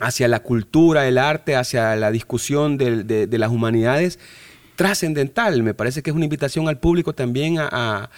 hacia 0.00 0.26
la 0.26 0.40
cultura, 0.40 1.06
el 1.06 1.18
arte, 1.18 1.54
hacia 1.54 1.94
la 1.94 2.10
discusión 2.10 2.76
de, 2.76 3.28
las 3.30 3.50
humanidades 3.50 4.18
trascendental. 4.74 5.62
Me 5.62 5.72
parece 5.72 6.02
que 6.02 6.10
es 6.10 6.16
una 6.16 6.24
invitación 6.24 6.66
al 6.66 6.80
público 6.80 7.12
también 7.12 7.58
a, 7.60 8.10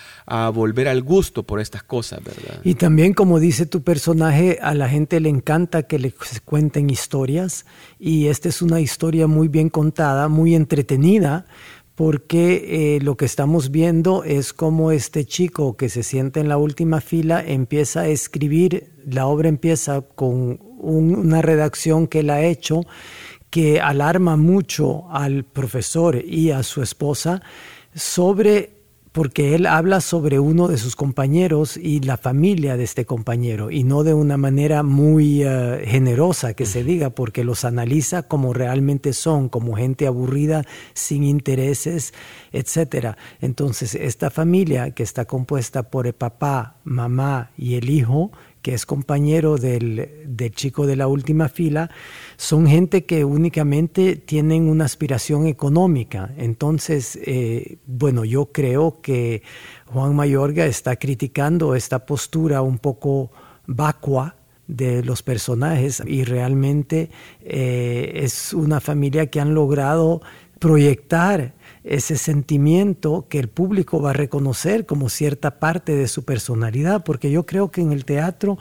volver 0.54 0.88
al 0.88 1.02
gusto 1.02 1.42
por 1.42 1.60
estas 1.60 1.82
cosas, 1.82 2.24
¿verdad? 2.24 2.60
Y 2.64 2.76
también, 2.76 3.12
como 3.12 3.38
dice 3.40 3.66
tu 3.66 3.82
personaje, 3.82 4.58
a 4.62 4.72
la 4.72 4.88
gente 4.88 5.20
le 5.20 5.28
encanta 5.28 5.82
que 5.82 5.98
le 5.98 6.14
cuenten 6.46 6.88
historias 6.88 7.66
y 7.98 8.28
esta 8.28 8.48
es 8.48 8.62
una 8.62 8.80
historia 8.80 9.26
muy 9.26 9.48
bien 9.48 9.68
contada, 9.68 10.28
muy 10.28 10.54
entretenida 10.54 11.44
porque 11.96 12.96
eh, 12.96 13.00
lo 13.00 13.16
que 13.16 13.24
estamos 13.24 13.70
viendo 13.70 14.22
es 14.22 14.52
cómo 14.52 14.92
este 14.92 15.24
chico 15.24 15.76
que 15.76 15.88
se 15.88 16.02
siente 16.02 16.40
en 16.40 16.48
la 16.48 16.58
última 16.58 17.00
fila 17.00 17.42
empieza 17.44 18.02
a 18.02 18.08
escribir, 18.08 18.92
la 19.06 19.26
obra 19.26 19.48
empieza 19.48 20.02
con 20.02 20.60
una 20.78 21.40
redacción 21.40 22.06
que 22.06 22.20
él 22.20 22.30
ha 22.30 22.42
hecho 22.42 22.82
que 23.48 23.80
alarma 23.80 24.36
mucho 24.36 25.10
al 25.10 25.44
profesor 25.44 26.22
y 26.22 26.50
a 26.50 26.62
su 26.62 26.82
esposa 26.82 27.40
sobre 27.94 28.75
porque 29.16 29.54
él 29.54 29.64
habla 29.64 30.02
sobre 30.02 30.40
uno 30.40 30.68
de 30.68 30.76
sus 30.76 30.94
compañeros 30.94 31.78
y 31.78 32.00
la 32.00 32.18
familia 32.18 32.76
de 32.76 32.84
este 32.84 33.06
compañero, 33.06 33.70
y 33.70 33.82
no 33.82 34.04
de 34.04 34.12
una 34.12 34.36
manera 34.36 34.82
muy 34.82 35.42
eh, 35.42 35.84
generosa 35.86 36.52
que 36.52 36.66
se 36.66 36.84
diga, 36.84 37.08
porque 37.08 37.42
los 37.42 37.64
analiza 37.64 38.24
como 38.24 38.52
realmente 38.52 39.14
son, 39.14 39.48
como 39.48 39.74
gente 39.74 40.06
aburrida, 40.06 40.66
sin 40.92 41.24
intereses, 41.24 42.12
etc. 42.52 43.16
Entonces, 43.40 43.94
esta 43.94 44.28
familia 44.28 44.90
que 44.90 45.02
está 45.02 45.24
compuesta 45.24 45.84
por 45.84 46.06
el 46.06 46.12
papá, 46.12 46.76
mamá 46.84 47.52
y 47.56 47.76
el 47.76 47.88
hijo, 47.88 48.32
que 48.66 48.74
es 48.74 48.84
compañero 48.84 49.58
del, 49.58 50.10
chico 50.56 50.88
de 50.88 50.96
la 50.96 51.06
última 51.06 51.48
fila, 51.48 51.88
son 52.36 52.66
gente 52.66 53.04
que 53.04 53.24
únicamente 53.24 54.16
tienen 54.16 54.68
una 54.68 54.86
aspiración 54.86 55.46
económica. 55.46 56.34
Entonces, 56.36 57.16
eh, 57.22 57.78
bueno, 57.86 58.24
yo 58.24 58.46
creo 58.46 59.00
que 59.00 59.44
Juan 59.84 60.16
Mayorga 60.16 60.66
está 60.66 60.96
criticando 60.96 61.76
esta 61.76 62.06
postura 62.06 62.60
un 62.62 62.78
poco 62.78 63.30
vacua 63.68 64.34
de 64.66 65.04
los 65.04 65.22
personajes 65.22 66.02
y 66.04 66.24
realmente 66.24 67.10
eh, 67.42 68.14
es 68.16 68.52
una 68.52 68.80
familia 68.80 69.28
que 69.28 69.38
han 69.38 69.54
logrado 69.54 70.22
proyectar 70.58 71.54
ese 71.86 72.16
sentimiento 72.16 73.26
que 73.28 73.38
el 73.38 73.48
público 73.48 74.02
va 74.02 74.10
a 74.10 74.12
reconocer 74.12 74.86
como 74.86 75.08
cierta 75.08 75.60
parte 75.60 75.94
de 75.94 76.08
su 76.08 76.24
personalidad, 76.24 77.04
porque 77.04 77.30
yo 77.30 77.46
creo 77.46 77.70
que 77.70 77.80
en 77.80 77.92
el 77.92 78.04
teatro 78.04 78.58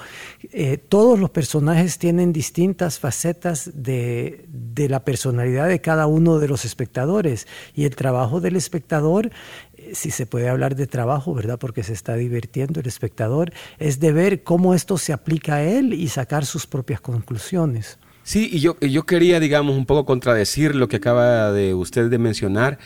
eh, 0.54 0.78
todos 0.78 1.20
los 1.20 1.32
personajes 1.32 1.98
tienen 1.98 2.32
distintas 2.32 3.00
facetas 3.00 3.72
de, 3.74 4.46
de, 4.48 4.90
la 4.90 5.04
personalidad 5.04 5.68
de 5.68 5.82
cada 5.82 6.06
uno 6.06 6.38
de 6.38 6.48
los 6.48 6.66
espectadores 6.66 7.48
y 7.74 7.86
el 7.86 7.96
trabajo 7.96 8.42
del 8.42 8.56
espectador, 8.56 9.32
eh, 9.76 9.92
si 9.96 10.12
se 10.12 10.28
puede 10.28 10.48
hablar 10.48 10.76
de 10.76 10.86
trabajo, 10.86 11.34
¿verdad? 11.34 11.58
Porque 11.58 11.82
se 11.82 11.94
está 11.94 12.14
divirtiendo 12.16 12.80
el 12.80 12.86
espectador, 12.86 13.52
es 13.80 14.00
de 14.00 14.12
ver 14.12 14.44
cómo 14.44 14.76
esto 14.76 15.00
se 15.00 15.14
aplica 15.14 15.56
a 15.56 15.64
él 15.64 15.94
y 15.94 16.10
sacar 16.10 16.46
sus 16.46 16.68
propias 16.68 17.02
conclusiones. 17.02 17.98
Sí, 18.22 18.50
y 18.52 18.60
yo, 18.60 18.80
yo 18.80 19.04
quería, 19.04 19.40
digamos, 19.40 19.76
un 19.76 19.86
poco 19.86 20.06
contradecir 20.06 20.76
lo 20.76 20.88
que 20.88 20.98
acaba 20.98 21.52
de 21.52 21.74
usted 21.74 22.10
de 22.10 22.18
mencionar 22.18 22.80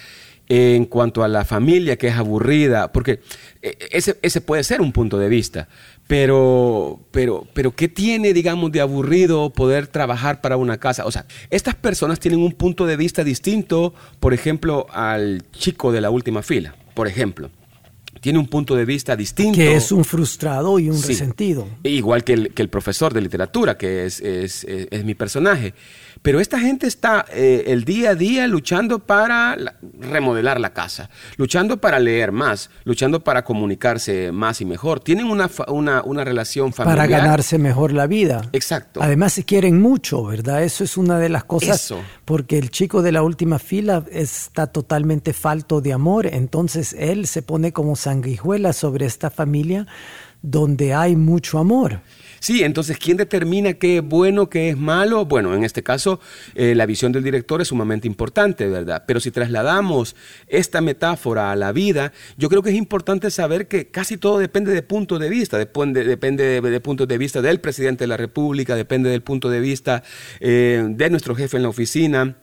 en 0.50 0.86
cuanto 0.86 1.24
a 1.24 1.28
la 1.28 1.46
familia 1.46 1.96
que 1.96 2.08
es 2.08 2.16
aburrida, 2.16 2.92
porque 2.92 3.22
eh, 3.62 3.78
ese, 3.92 4.18
ese 4.24 4.42
puede 4.42 4.64
ser 4.64 4.82
un 4.82 4.92
punto 4.92 5.20
de 5.20 5.30
vista, 5.30 5.70
pero, 6.08 7.00
pero, 7.12 7.48
pero 7.54 7.76
¿qué 7.76 7.88
tiene, 7.88 8.34
digamos, 8.34 8.72
de 8.72 8.82
aburrido 8.82 9.52
poder 9.52 9.86
trabajar 9.86 10.42
para 10.42 10.58
una 10.58 10.80
casa? 10.80 11.06
O 11.06 11.12
sea, 11.12 11.28
estas 11.52 11.76
personas 11.76 12.20
tienen 12.20 12.42
un 12.42 12.54
punto 12.54 12.88
de 12.88 12.98
vista 12.98 13.24
distinto, 13.24 13.94
por 14.20 14.34
ejemplo, 14.34 14.88
al 14.90 15.44
chico 15.52 15.92
de 15.92 16.02
la 16.02 16.10
última 16.10 16.42
fila, 16.42 16.76
por 16.96 17.08
ejemplo 17.08 17.52
tiene 18.22 18.38
un 18.38 18.48
punto 18.48 18.76
de 18.76 18.84
vista 18.84 19.16
distinto. 19.16 19.56
Que 19.56 19.76
es 19.76 19.94
un 19.94 20.04
frustrado 20.04 20.78
y 20.78 20.90
un 20.90 21.02
resentido. 21.02 21.70
Igual 21.84 22.26
que 22.26 22.34
el, 22.34 22.54
que 22.54 22.62
el, 22.62 22.68
profesor 22.68 23.14
de 23.14 23.22
literatura, 23.22 23.78
que 23.78 24.06
es, 24.06 24.20
es, 24.20 24.66
es 24.66 25.06
mi 25.06 25.16
personaje. 25.16 25.74
Pero 26.22 26.40
esta 26.40 26.60
gente 26.60 26.88
está 26.88 27.26
eh, 27.32 27.64
el 27.68 27.86
día 27.86 28.12
a 28.12 28.16
día 28.16 28.48
luchando 28.48 29.00
para 29.00 29.58
remodelar 30.00 30.60
la 30.60 30.74
casa, 30.74 31.10
luchando 31.38 31.78
para 31.78 32.00
leer 32.00 32.32
más, 32.32 32.70
luchando 32.84 33.22
para 33.24 33.44
comunicarse 33.44 34.32
más 34.32 34.60
y 34.60 34.66
mejor. 34.66 35.00
Tienen 35.00 35.28
una, 35.28 35.50
una, 35.68 36.24
relación 36.24 36.74
familiar. 36.74 37.08
Para 37.08 37.22
ganarse 37.22 37.58
mejor 37.58 37.94
la 37.94 38.08
vida. 38.08 38.42
Exacto. 38.52 39.02
Además 39.02 39.34
se 39.34 39.46
quieren 39.46 39.82
mucho, 39.82 40.26
¿verdad? 40.26 40.64
Eso 40.64 40.84
es 40.84 40.98
una 40.98 41.20
de 41.20 41.30
las 41.30 41.46
cosas. 41.46 41.86
Eso. 41.86 42.02
Porque 42.26 42.58
el 42.58 42.70
chico 42.70 43.02
de 43.02 43.12
la 43.14 43.24
última 43.24 43.58
fila 43.58 44.04
está 44.12 44.68
totalmente 44.68 45.34
falto 45.34 45.80
de 45.80 45.94
amor, 45.94 46.28
entonces 46.28 46.96
él 47.00 47.28
se 47.28 47.42
pone 47.42 47.72
como 47.72 47.96
sanguijuela 47.96 48.74
sobre 48.74 49.06
esta 49.06 49.30
familia 49.30 49.88
donde 50.42 50.94
hay 50.94 51.16
mucho 51.16 51.60
amor. 51.60 52.02
Sí, 52.40 52.64
entonces, 52.64 52.98
¿quién 52.98 53.18
determina 53.18 53.74
qué 53.74 53.98
es 53.98 54.04
bueno, 54.04 54.50
qué 54.50 54.70
es 54.70 54.78
malo? 54.78 55.26
Bueno, 55.26 55.54
en 55.54 55.66
este 55.66 55.84
caso, 55.84 56.22
eh, 56.56 56.74
la 56.74 56.86
visión 56.86 57.12
del 57.12 57.24
director 57.24 57.62
es 57.62 57.68
sumamente 57.68 58.08
importante, 58.08 58.68
¿verdad? 58.68 59.04
Pero 59.06 59.20
si 59.20 59.30
trasladamos 59.30 60.16
esta 60.48 60.80
metáfora 60.80 61.52
a 61.52 61.56
la 61.58 61.74
vida, 61.74 62.14
yo 62.38 62.48
creo 62.48 62.62
que 62.62 62.70
es 62.70 62.78
importante 62.78 63.30
saber 63.30 63.68
que 63.68 63.88
casi 63.88 64.18
todo 64.18 64.40
depende 64.40 64.74
de 64.74 64.82
punto 64.82 65.20
de 65.20 65.30
vista, 65.30 65.58
depende, 65.58 66.06
depende 66.06 66.62
de, 66.62 66.80
punto 66.80 67.06
de 67.06 67.18
vista 67.18 67.42
del 67.42 67.60
presidente 67.60 68.06
de 68.06 68.08
la 68.08 68.18
República, 68.18 68.76
depende 68.76 69.10
del 69.10 69.22
punto 69.22 69.50
de 69.50 69.60
vista 69.60 70.04
eh, 70.40 70.86
de 70.88 71.10
nuestro 71.10 71.36
jefe 71.36 71.58
en 71.58 71.64
la 71.64 71.70
oficina 71.70 72.38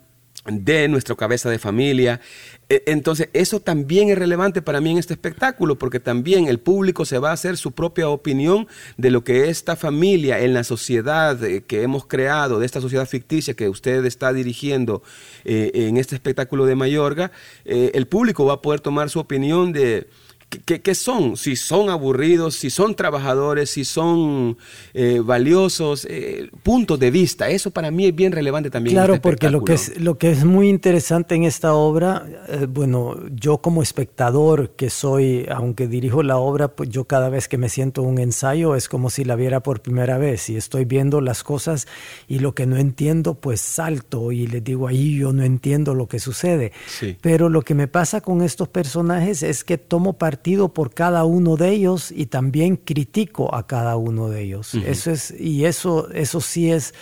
de 0.50 0.88
nuestra 0.88 1.14
cabeza 1.16 1.50
de 1.50 1.58
familia. 1.58 2.20
E, 2.68 2.82
entonces, 2.86 3.28
eso 3.32 3.60
también 3.60 4.10
es 4.10 4.18
relevante 4.18 4.62
para 4.62 4.80
mí 4.80 4.90
en 4.90 4.98
este 4.98 5.14
espectáculo, 5.14 5.78
porque 5.78 6.00
también 6.00 6.48
el 6.48 6.58
público 6.58 7.04
se 7.04 7.18
va 7.18 7.30
a 7.30 7.34
hacer 7.34 7.56
su 7.56 7.72
propia 7.72 8.08
opinión 8.08 8.66
de 8.96 9.10
lo 9.10 9.24
que 9.24 9.48
esta 9.48 9.76
familia 9.76 10.40
en 10.40 10.54
la 10.54 10.64
sociedad 10.64 11.42
eh, 11.44 11.64
que 11.64 11.82
hemos 11.82 12.06
creado, 12.06 12.58
de 12.58 12.66
esta 12.66 12.80
sociedad 12.80 13.06
ficticia 13.06 13.54
que 13.54 13.68
usted 13.68 14.04
está 14.04 14.32
dirigiendo 14.32 15.02
eh, 15.44 15.70
en 15.74 15.96
este 15.96 16.14
espectáculo 16.14 16.66
de 16.66 16.74
Mayorga, 16.74 17.32
eh, 17.64 17.92
el 17.94 18.06
público 18.06 18.44
va 18.44 18.54
a 18.54 18.62
poder 18.62 18.80
tomar 18.80 19.10
su 19.10 19.20
opinión 19.20 19.72
de 19.72 20.08
¿Qué, 20.48 20.94
son? 20.94 21.36
Si 21.36 21.56
son 21.56 21.90
aburridos, 21.90 22.54
si 22.54 22.70
son 22.70 22.94
trabajadores, 22.94 23.70
si 23.70 23.84
son 23.84 24.56
eh, 24.94 25.20
valiosos, 25.22 26.06
eh, 26.08 26.50
puntos 26.62 27.00
de 27.00 27.10
vista. 27.10 27.50
Eso 27.50 27.72
para 27.72 27.90
mí 27.90 28.06
es 28.06 28.14
bien 28.14 28.30
relevante 28.30 28.70
también. 28.70 28.94
Claro, 28.94 29.14
este 29.14 29.22
porque 29.22 29.50
lo 29.50 29.64
que, 29.64 29.74
es, 29.74 30.00
lo 30.00 30.18
que 30.18 30.30
es 30.30 30.44
muy 30.44 30.68
interesante 30.68 31.34
en 31.34 31.42
esta 31.42 31.74
obra, 31.74 32.24
eh, 32.48 32.66
bueno, 32.68 33.16
yo 33.34 33.58
como 33.58 33.82
espectador 33.82 34.70
que 34.70 34.88
soy, 34.88 35.46
aunque 35.50 35.88
dirijo 35.88 36.22
la 36.22 36.36
obra, 36.36 36.68
pues 36.68 36.90
yo 36.90 37.04
cada 37.04 37.28
vez 37.28 37.48
que 37.48 37.58
me 37.58 37.68
siento 37.68 38.02
un 38.02 38.18
ensayo 38.18 38.76
es 38.76 38.88
como 38.88 39.10
si 39.10 39.24
la 39.24 39.34
viera 39.34 39.60
por 39.60 39.82
primera 39.82 40.16
vez 40.16 40.48
y 40.48 40.56
estoy 40.56 40.84
viendo 40.84 41.20
las 41.20 41.42
cosas 41.42 41.88
y 42.28 42.38
lo 42.38 42.54
que 42.54 42.66
no 42.66 42.76
entiendo, 42.76 43.34
pues 43.34 43.60
salto 43.60 44.30
y 44.30 44.46
les 44.46 44.62
digo 44.62 44.86
ahí 44.86 45.16
yo 45.16 45.32
no 45.32 45.42
entiendo 45.42 45.92
lo 45.94 46.06
que 46.06 46.20
sucede. 46.20 46.72
Pero 47.20 47.48
lo 47.48 47.62
que 47.62 47.74
me 47.74 47.88
pasa 47.88 48.20
con 48.20 48.42
estos 48.42 48.68
personajes 48.68 49.42
es 49.42 49.64
que 49.64 49.76
tomo 49.76 50.12
parte 50.14 50.35
por 50.72 50.94
cada 50.94 51.24
uno 51.24 51.56
de 51.56 51.70
ellos 51.70 52.12
y 52.12 52.26
también 52.26 52.76
critico 52.76 53.54
a 53.54 53.66
cada 53.66 53.96
uno 53.96 54.28
de 54.28 54.42
ellos. 54.42 54.74
Eso 54.74 55.10
es, 55.10 55.34
y 55.38 55.64
eso, 55.64 56.10
eso 56.10 56.40
sí 56.40 56.70
es 56.70 56.94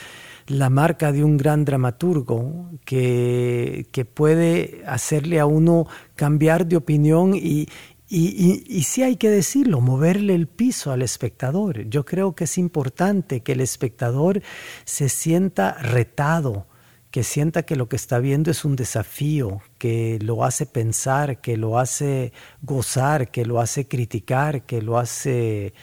la 0.46 0.70
marca 0.70 1.12
de 1.12 1.24
un 1.24 1.36
gran 1.36 1.64
dramaturgo 1.64 2.70
que, 2.84 3.86
que 3.92 4.04
puede 4.04 4.82
hacerle 4.86 5.40
a 5.40 5.46
uno 5.46 5.86
cambiar 6.16 6.66
de 6.66 6.76
opinión 6.76 7.34
y, 7.34 7.68
y, 8.08 8.62
y, 8.66 8.82
sí 8.82 9.02
hay 9.02 9.16
que 9.16 9.30
decirlo, 9.30 9.80
moverle 9.80 10.34
el 10.34 10.46
piso 10.46 10.92
al 10.92 11.02
espectador. 11.02 11.88
Yo 11.88 12.04
creo 12.04 12.34
que 12.34 12.44
es 12.44 12.58
importante 12.58 13.40
que 13.40 13.52
el 13.52 13.60
espectador 13.60 14.42
se 14.84 15.08
sienta 15.08 15.72
retado, 15.74 16.66
que 17.14 17.22
sienta 17.22 17.62
que 17.62 17.76
lo 17.76 17.88
que 17.88 17.94
está 17.94 18.18
viendo 18.18 18.50
es 18.50 18.64
un 18.64 18.74
desafío, 18.74 19.62
que 19.78 20.18
lo 20.20 20.42
hace 20.44 20.66
pensar, 20.66 21.40
que 21.40 21.56
lo 21.56 21.78
hace 21.78 22.32
gozar, 22.62 23.30
que 23.30 23.46
lo 23.46 23.60
hace 23.60 23.86
criticar, 23.86 24.62
que 24.62 24.82
lo 24.82 24.98
hace 24.98 25.74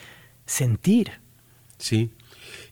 sentir. 0.46 1.22
Sí. 1.78 2.12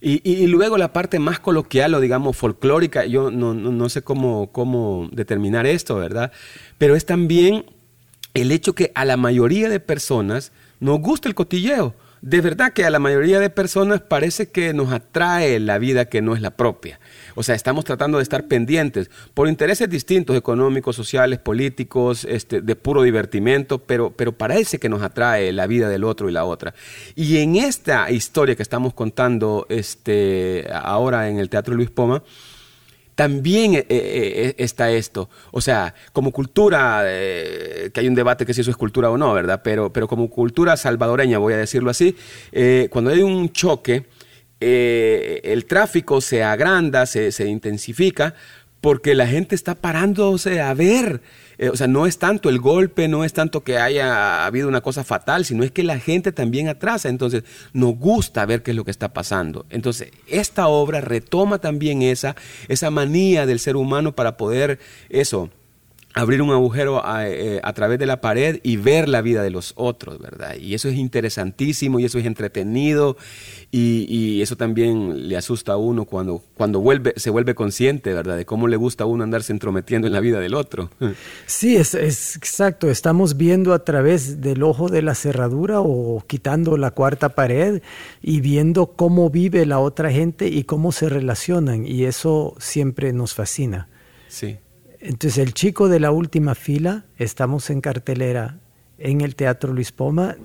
Y, 0.01 0.46
luego 0.48 0.78
la 0.78 0.92
parte 0.92 1.20
más 1.20 1.39
coloquial 1.39 1.94
o 1.94 2.01
digamos 2.01 2.36
folclórica, 2.36 3.06
yo 3.06 3.32
no, 3.32 3.54
no, 3.54 3.88
sé 3.88 4.01
cómo, 4.01 4.51
cómo 4.51 5.08
determinar 5.13 5.66
esto, 5.66 5.96
¿verdad? 5.96 6.34
Pero 6.78 6.98
es 6.98 7.06
también 7.06 7.63
el 8.34 8.51
hecho 8.51 8.75
que 8.75 8.92
a 8.94 9.06
la 9.06 9.16
mayoría 9.16 9.70
de 9.70 9.80
personas 9.80 10.51
nos 10.82 11.00
gusta 11.00 11.30
el 11.30 11.34
cotilleo. 11.34 11.96
De 12.22 12.42
verdad 12.42 12.74
que 12.74 12.86
a 12.86 12.90
la 12.90 13.00
mayoría 13.00 13.40
de 13.40 13.50
personas 13.50 14.02
parece 14.02 14.50
que 14.50 14.74
nos 14.74 14.92
atrae 14.92 15.60
la 15.60 15.78
vida 15.78 16.06
que 16.06 16.22
no 16.22 16.36
es 16.36 16.42
la 16.42 16.52
propia. 16.52 17.00
O 17.36 17.44
sea, 17.44 17.56
estamos 17.56 17.86
tratando 17.86 18.18
de 18.18 18.24
estar 18.24 18.48
pendientes 18.48 19.10
por 19.34 19.48
intereses 19.48 19.90
distintos, 19.90 20.36
económicos, 20.36 20.96
sociales, 20.96 21.40
políticos, 21.40 22.26
este, 22.26 22.62
de 22.62 22.76
puro 22.76 23.04
divertimento, 23.04 23.80
pero, 23.80 24.12
pero 24.12 24.34
parece 24.34 24.80
que 24.80 24.90
nos 24.90 25.02
atrae 25.02 25.54
la 25.54 25.68
vida 25.68 25.88
del 25.88 26.04
otro 26.04 26.30
y 26.30 26.34
la 26.34 26.44
otra. 26.44 26.74
Y 27.16 27.38
en 27.38 27.56
esta 27.56 28.12
historia 28.12 28.56
que 28.56 28.64
estamos 28.64 28.94
contando 28.94 29.66
este, 29.70 30.68
ahora 30.74 31.30
en 31.30 31.40
el 31.40 31.50
Teatro 31.50 31.76
Luis 31.76 31.90
Poma, 31.90 32.22
también 33.20 33.74
eh, 33.74 33.80
eh, 33.80 33.86
eh, 33.90 34.56
está 34.60 34.92
esto. 34.92 35.30
O 35.52 35.60
sea, 35.60 35.94
como 36.14 36.32
cultura, 36.32 37.04
que 37.04 38.00
hay 38.00 38.08
un 38.08 38.16
debate 38.16 38.46
que 38.46 38.54
si 38.54 38.62
eso 38.62 38.72
es 38.72 38.78
cultura 38.78 39.10
o 39.10 39.18
no, 39.18 39.34
¿verdad? 39.34 39.60
Pero, 39.62 39.92
pero 39.92 40.08
como 40.08 40.30
cultura 40.30 40.78
salvadoreña, 40.78 41.38
voy 41.38 41.52
a 41.52 41.58
decirlo 41.58 41.90
así, 41.90 42.16
cuando 42.90 43.12
hay 43.12 43.22
un 43.22 43.52
choque, 43.52 44.06
el 44.62 45.66
tráfico 45.66 46.22
se 46.22 46.44
agranda, 46.44 47.06
se, 47.06 47.46
intensifica, 47.46 48.36
porque 48.80 49.14
la 49.16 49.28
gente 49.28 49.54
está 49.54 49.76
parándose 49.76 50.62
a 50.62 50.74
ver. 50.74 51.20
Eh, 51.60 51.70
o 51.70 51.75
sea, 51.75 51.88
no 51.88 52.08
es 52.08 52.18
tanto 52.18 52.48
el 52.48 52.60
golpe, 52.60 53.10
no 53.10 53.25
es 53.25 53.34
tanto 53.34 53.66
que 53.66 53.78
haya 53.78 54.46
habido 54.46 54.70
una 54.70 54.80
cosa 54.80 55.04
fatal, 55.04 55.44
sino 55.44 55.66
es 55.66 55.72
que 55.72 55.84
la 55.84 56.00
gente 56.00 56.32
también 56.32 56.70
atrasa. 56.70 57.10
Entonces, 57.10 57.44
nos 57.74 57.98
gusta 57.98 58.46
ver 58.46 58.63
qué 58.63 58.72
es 58.72 58.78
lo 58.78 58.86
que 58.86 58.92
está 58.92 59.13
pasando. 59.13 59.66
Entonces, 59.70 60.12
esta 60.25 60.70
obra 60.70 61.01
retoma 61.01 61.60
también 61.60 62.01
esa, 62.01 62.38
esa 62.70 62.89
manía 62.92 63.46
del 63.46 63.60
ser 63.60 63.75
humano 63.75 64.16
para 64.16 64.38
poder 64.38 64.80
eso 65.10 65.50
abrir 66.16 66.42
un 66.42 66.50
agujero 66.50 67.04
eh, 67.22 67.60
a, 67.63 67.74
través 67.74 68.00
de 68.00 68.06
la 68.06 68.20
pared 68.20 68.60
y 68.63 68.78
ver 68.78 69.08
la 69.08 69.22
vida 69.22 69.44
de 69.44 69.51
los 69.51 69.74
otros, 69.75 70.20
¿verdad? 70.20 70.56
Y 70.58 70.74
eso 70.74 70.89
es 70.89 70.96
interesantísimo 70.96 72.00
y 72.00 72.06
eso 72.06 72.18
es 72.18 72.25
entretenido 72.25 73.16
y, 73.72 74.42
eso 74.42 74.56
también 74.56 75.28
le 75.28 75.36
asusta 75.38 75.74
a 75.74 75.78
uno 75.78 76.06
cuando, 76.06 76.42
cuando 76.56 76.80
vuelve, 76.80 77.13
se 77.18 77.30
vuelve 77.30 77.56
consciente, 77.56 78.13
¿verdad? 78.13 78.38
De 78.38 78.46
cómo 78.46 78.68
le 78.68 78.78
gusta 78.78 79.04
a 79.04 79.08
uno 79.08 79.24
andarse 79.24 79.51
entrometiendo 79.51 80.08
en 80.08 80.13
la 80.13 80.20
vida 80.20 80.39
del 80.39 80.54
otro. 80.56 80.89
Sí, 81.46 81.75
es, 81.75 81.94
es 81.94 82.36
exacto. 82.36 82.89
Estamos 82.89 83.36
viendo 83.36 83.74
a 83.74 83.84
través 83.84 84.39
del 84.39 84.63
ojo 84.63 84.88
de 84.88 85.01
la 85.01 85.16
cerradura 85.16 85.82
o 85.82 86.24
quitando 86.25 86.78
la 86.78 86.92
cuarta 86.92 87.30
pared 87.30 87.82
y 88.22 88.39
viendo 88.39 88.88
cómo 88.88 89.30
vive 89.30 89.66
la 89.66 89.79
otra 89.79 90.12
gente 90.12 90.48
y 90.48 90.64
cómo 90.64 90.92
se 90.92 91.10
relacionan 91.10 91.86
y 91.86 92.05
eso 92.05 92.55
siempre 92.60 93.12
nos 93.14 93.33
fascina. 93.33 93.88
Sí. 94.27 94.57
Entonces, 95.01 95.38
el 95.38 95.53
chico 95.53 95.88
de 95.88 96.00
la 96.00 96.12
última 96.12 96.55
fila, 96.55 97.05
estamos 97.18 97.70
en 97.70 97.79
cartelera 97.79 98.59
en 98.98 99.22
el 99.22 99.35
Teatro 99.35 99.72
Luis 99.72 99.94
Poma. 99.94 100.35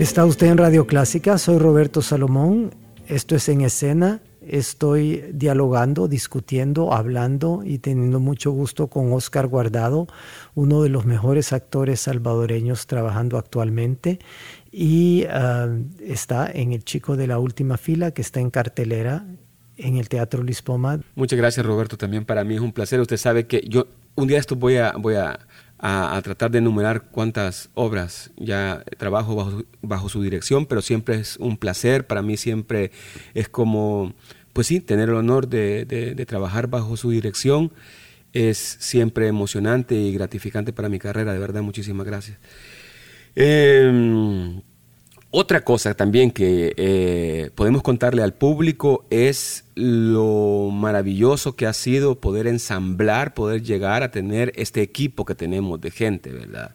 Está 0.00 0.26
usted 0.26 0.48
en 0.48 0.58
Radio 0.58 0.86
Clásica, 0.86 1.38
soy 1.38 1.58
Roberto 1.58 2.02
Salomón, 2.02 2.74
esto 3.06 3.36
es 3.36 3.48
en 3.48 3.60
escena, 3.60 4.20
estoy 4.48 5.24
dialogando, 5.32 6.08
discutiendo, 6.08 6.92
hablando 6.92 7.62
y 7.64 7.78
teniendo 7.78 8.20
mucho 8.20 8.50
gusto 8.50 8.88
con 8.88 9.12
Oscar 9.12 9.46
Guardado, 9.46 10.06
uno 10.54 10.82
de 10.82 10.88
los 10.88 11.06
mejores 11.06 11.52
actores 11.52 12.00
salvadoreños 12.00 12.86
trabajando 12.86 13.38
actualmente 13.38 14.18
y 14.70 15.24
ah, 15.30 15.68
está 16.00 16.50
en 16.52 16.72
El 16.72 16.84
Chico 16.84 17.16
de 17.16 17.26
la 17.26 17.38
Última 17.38 17.76
Fila, 17.76 18.10
que 18.10 18.22
está 18.22 18.40
en 18.40 18.50
cartelera 18.50 19.24
en 19.76 19.96
el 19.96 20.08
Teatro 20.08 20.42
Luis 20.42 20.62
Poma. 20.62 21.00
Muchas 21.14 21.38
gracias 21.38 21.64
Roberto, 21.64 21.96
también 21.96 22.24
para 22.24 22.44
mí 22.44 22.54
es 22.54 22.60
un 22.60 22.72
placer. 22.72 23.00
Usted 23.00 23.16
sabe 23.16 23.46
que 23.46 23.64
yo 23.68 23.86
un 24.14 24.28
día 24.28 24.38
esto 24.38 24.56
voy 24.56 24.76
a, 24.76 24.92
voy 24.92 25.14
a, 25.14 25.38
tratar 25.78 26.50
de 26.50 26.58
enumerar 26.58 27.10
cuántas 27.10 27.70
obras 27.74 28.30
ya 28.36 28.84
trabajo 28.98 29.64
bajo, 29.82 30.08
su 30.08 30.22
dirección, 30.22 30.66
pero 30.66 30.82
siempre 30.82 31.16
es 31.16 31.36
un 31.36 31.56
placer, 31.56 32.06
para 32.06 32.22
mí 32.22 32.36
siempre 32.36 32.90
es 33.34 33.48
como, 33.48 34.14
pues 34.52 34.66
sí, 34.66 34.80
tener 34.80 35.08
el 35.08 35.16
honor 35.16 35.48
de, 35.48 35.84
de 35.84 36.26
trabajar 36.26 36.68
bajo 36.68 36.96
su 36.96 37.10
dirección. 37.10 37.72
Es 38.32 38.78
siempre 38.80 39.28
emocionante 39.28 39.94
y 39.94 40.12
gratificante 40.12 40.72
para 40.72 40.88
mi 40.88 40.98
carrera, 40.98 41.32
de 41.32 41.38
verdad, 41.38 41.62
muchísimas 41.62 42.04
gracias. 42.04 42.38
Em, 43.36 44.60
otra 45.36 45.64
cosa 45.64 45.94
también 45.94 46.30
que 46.30 46.74
eh, 46.76 47.50
podemos 47.56 47.82
contarle 47.82 48.22
al 48.22 48.34
público 48.34 49.04
es 49.10 49.64
lo 49.74 50.70
maravilloso 50.72 51.56
que 51.56 51.66
ha 51.66 51.72
sido 51.72 52.20
poder 52.20 52.46
ensamblar, 52.46 53.34
poder 53.34 53.64
llegar 53.64 54.04
a 54.04 54.12
tener 54.12 54.52
este 54.54 54.80
equipo 54.80 55.24
que 55.24 55.34
tenemos 55.34 55.80
de 55.80 55.90
gente, 55.90 56.30
¿verdad? 56.30 56.70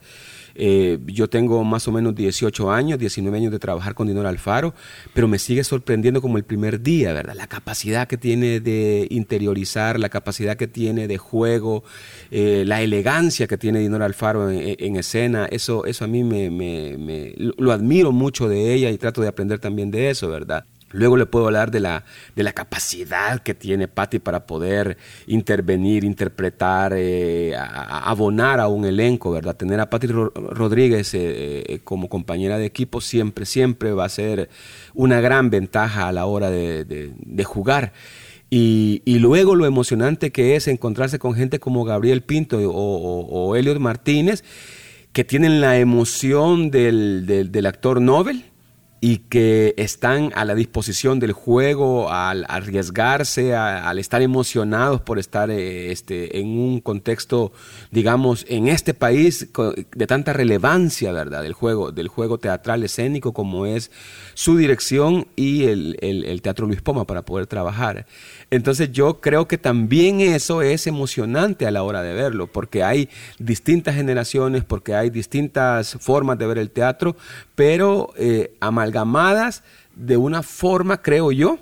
Eh, 0.61 0.99
yo 1.05 1.29
tengo 1.29 1.63
más 1.63 1.87
o 1.87 1.91
menos 1.93 2.13
18 2.13 2.69
años, 2.69 2.99
19 2.99 3.37
años 3.37 3.51
de 3.51 3.59
trabajar 3.59 3.95
con 3.95 4.07
Dinora 4.07 4.27
Alfaro, 4.27 4.73
pero 5.13 5.29
me 5.29 5.39
sigue 5.39 5.63
sorprendiendo 5.63 6.21
como 6.21 6.37
el 6.37 6.43
primer 6.43 6.81
día, 6.81 7.13
¿verdad? 7.13 7.33
La 7.35 7.47
capacidad 7.47 8.09
que 8.09 8.17
tiene 8.17 8.59
de 8.59 9.07
interiorizar, 9.09 9.97
la 9.97 10.09
capacidad 10.09 10.57
que 10.57 10.67
tiene 10.67 11.07
de 11.07 11.17
juego, 11.17 11.85
eh, 12.29 12.65
la 12.67 12.81
elegancia 12.81 13.47
que 13.47 13.57
tiene 13.57 13.79
Dinora 13.79 14.05
Alfaro 14.05 14.49
en, 14.51 14.95
escena, 14.97 15.45
eso, 15.45 15.85
eso 15.85 16.03
a 16.03 16.07
mí 16.09 16.25
me, 16.25 16.49
me, 16.49 17.33
lo 17.37 17.71
admiro 17.71 18.11
mucho 18.11 18.49
de 18.49 18.73
ella 18.73 18.89
y 18.89 18.97
trato 18.97 19.21
de 19.21 19.29
aprender 19.29 19.59
también 19.59 19.91
de 19.91 20.09
eso, 20.09 20.27
¿verdad? 20.27 20.65
Luego 20.91 21.17
le 21.17 21.27
puedo 21.27 21.45
hablar 21.45 21.69
de 21.69 21.79
la, 21.79 22.03
de 22.35 22.43
la 22.43 22.51
capacidad 22.51 23.41
que 23.41 23.53
tiene 23.53 23.87
Patti 23.87 24.17
para 24.17 24.47
poder 24.47 24.97
intervenir, 25.27 26.03
interpretar, 26.03 26.93
eh, 26.95 27.55
abonar 27.55 28.59
a 28.59 28.67
un 28.67 28.85
elenco, 28.85 29.31
¿verdad? 29.31 29.55
Tener 29.55 29.79
a 29.79 29.89
Patti 29.89 30.07
Rodríguez 30.07 31.13
eh, 31.13 31.63
eh, 31.67 31.79
como 31.83 32.09
compañera 32.09 32.57
de 32.57 32.65
equipo 32.65 33.01
siempre, 33.01 33.45
siempre 33.45 33.93
va 33.93 34.05
a 34.05 34.09
ser 34.09 34.49
una 34.95 35.21
gran 35.21 35.51
ventaja 35.51 36.07
a 36.07 36.11
la 36.11 36.25
hora 36.25 36.49
de, 36.49 37.43
jugar. 37.45 37.93
Y, 38.49 39.01
luego 39.19 39.55
lo 39.55 39.67
emocionante 39.67 40.31
que 40.31 40.55
es 40.55 40.67
encontrarse 40.67 41.19
con 41.19 41.35
gente 41.35 41.59
como 41.59 41.85
Gabriel 41.85 42.23
Pinto 42.23 42.57
o, 42.59 43.55
Elliot 43.55 43.77
Martínez, 43.77 44.43
que 45.13 45.23
tienen 45.23 45.61
la 45.61 45.77
emoción 45.77 46.71
del, 46.71 47.25
del 47.51 47.65
actor 47.67 48.01
Nobel 48.01 48.48
y 49.01 49.17
que 49.17 49.73
están 49.77 50.31
a 50.35 50.43
la 50.43 50.55
disposición 50.55 51.19
del 51.19 51.31
juego, 51.31 52.11
al 52.11 52.45
arriesgarse, 52.49 53.55
al 53.55 53.97
estar 53.97 54.21
emocionados 54.21 55.01
por 55.01 55.19
estar 55.19 55.49
eh, 55.49 55.91
este, 55.91 56.39
en 56.39 56.47
un 56.47 56.81
contexto, 56.81 57.53
digamos, 57.91 58.45
en 58.49 58.67
este 58.67 58.93
país 58.93 59.47
de 59.95 60.07
tanta 60.07 60.33
relevancia, 60.33 61.11
¿verdad? 61.11 61.43
Del 61.43 61.53
juego, 61.53 61.91
del 61.91 62.09
juego 62.09 62.37
teatral 62.37 62.83
escénico 62.83 63.33
como 63.33 63.65
es 63.65 63.91
su 64.33 64.57
dirección 64.57 65.27
y 65.35 65.65
el, 65.65 65.97
el 66.01 66.41
Teatro 66.41 66.67
Luis 66.67 66.81
Poma 66.81 67.05
para 67.05 67.21
poder 67.21 67.47
trabajar. 67.47 68.05
Entonces 68.51 68.91
yo 68.91 69.21
creo 69.21 69.47
que 69.47 69.57
también 69.57 70.21
eso 70.21 70.61
es 70.61 70.87
emocionante 70.87 71.67
a 71.67 71.71
la 71.71 71.83
hora 71.83 72.01
de 72.01 72.13
verlo, 72.13 72.47
porque 72.47 72.83
hay 72.83 73.09
distintas 73.37 73.95
generaciones, 73.95 74.63
porque 74.63 74.95
hay 74.95 75.09
distintas 75.09 75.97
formas 75.99 76.37
de 76.39 76.47
ver 76.47 76.57
el 76.57 76.71
teatro, 76.71 77.15
pero 77.55 78.11
eh, 78.17 78.55
amalgamadas 78.59 79.63
de 79.95 80.17
una 80.17 80.41
forma, 80.41 81.01
creo 81.01 81.31
yo, 81.31 81.59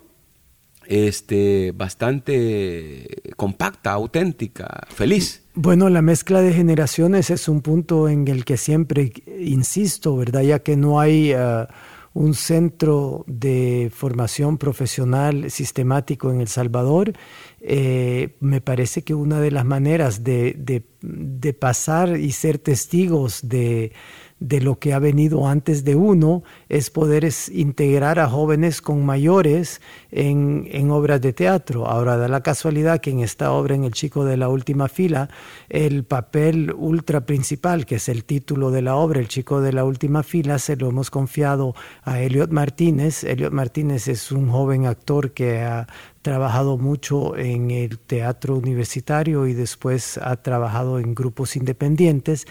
este, 0.86 1.74
bastante 1.76 3.06
compacta, 3.36 3.92
auténtica, 3.92 4.88
feliz. 4.88 5.44
Bueno, 5.54 5.90
la 5.90 6.02
mezcla 6.02 6.42
de 6.42 6.54
generaciones 6.54 7.30
es 7.30 7.50
un 7.50 7.62
punto 7.62 8.08
en 8.08 8.28
el 8.30 8.46
que 8.46 8.56
siempre 8.56 9.12
insisto, 9.40 10.16
¿verdad? 10.16 10.42
Ya 10.42 10.60
que 10.60 10.78
no 10.78 11.00
hay... 11.00 11.34
Ah, 11.34 11.68
un 12.14 12.34
centro 12.34 13.24
de 13.28 13.92
formación 13.94 14.58
profesional 14.58 15.52
sistemático 15.52 16.32
en 16.32 16.42
El 16.42 16.48
Salvador, 16.48 17.14
eh, 17.62 18.36
me 18.40 18.62
parece 18.62 19.04
que 19.04 19.14
una 19.14 19.40
de 19.40 19.52
las 19.52 19.66
maneras 19.66 20.24
de 20.24 21.58
pasar 21.60 22.18
y 22.18 22.32
ser 22.32 22.58
testigos 22.58 23.48
de, 23.48 23.92
de 24.40 24.62
lo 24.62 24.78
que 24.78 24.94
ha 24.94 25.00
venido 25.00 25.48
antes 25.48 25.84
de 25.84 25.96
uno 25.96 26.44
es 26.70 26.90
poder 26.90 27.28
integrar 27.52 28.20
a 28.20 28.30
jóvenes 28.30 28.82
con 28.82 29.06
mayores 29.06 29.82
en, 30.12 30.68
en, 30.72 30.92
obras 30.92 31.22
de 31.22 31.34
teatro. 31.34 31.88
Ahora 31.88 32.18
da 32.18 32.28
la 32.28 32.42
casualidad 32.42 33.02
que 33.02 33.10
en 33.10 33.20
esta 33.20 33.52
obra, 33.52 33.76
en 33.76 33.84
El 33.84 33.94
Chico 33.94 34.26
de 34.26 34.38
la 34.38 34.50
Última 34.50 34.88
Fila, 34.90 35.30
el 35.70 36.04
papel 36.04 36.72
ultra 36.78 37.26
principal, 37.26 37.86
que 37.86 37.96
es 37.96 38.10
el 38.10 38.26
título 38.26 38.70
de 38.70 38.84
la 38.84 38.96
obra, 38.96 39.20
El 39.20 39.28
Chico 39.28 39.62
de 39.62 39.74
la 39.74 39.84
Última 39.86 40.22
Fila, 40.22 40.60
se 40.60 40.76
lo 40.76 40.90
hemos 40.90 41.10
confiado 41.10 41.74
a 42.04 42.22
Elliot 42.22 42.52
Martínez. 42.52 43.24
Elliot 43.24 43.54
Martínez 43.54 44.08
es 44.08 44.32
un 44.32 44.50
joven 44.50 44.86
actor 44.86 45.32
que 45.32 45.62
ha 45.62 45.88
trabajado 46.28 46.78
mucho 46.78 47.38
en 47.38 47.72
el 47.72 48.00
teatro 48.00 48.58
universitario 48.58 49.48
y 49.48 49.54
después 49.54 50.18
ha 50.18 50.36
trabajado 50.36 51.00
en 51.00 51.16
grupos 51.16 51.56
independientes, 51.56 52.46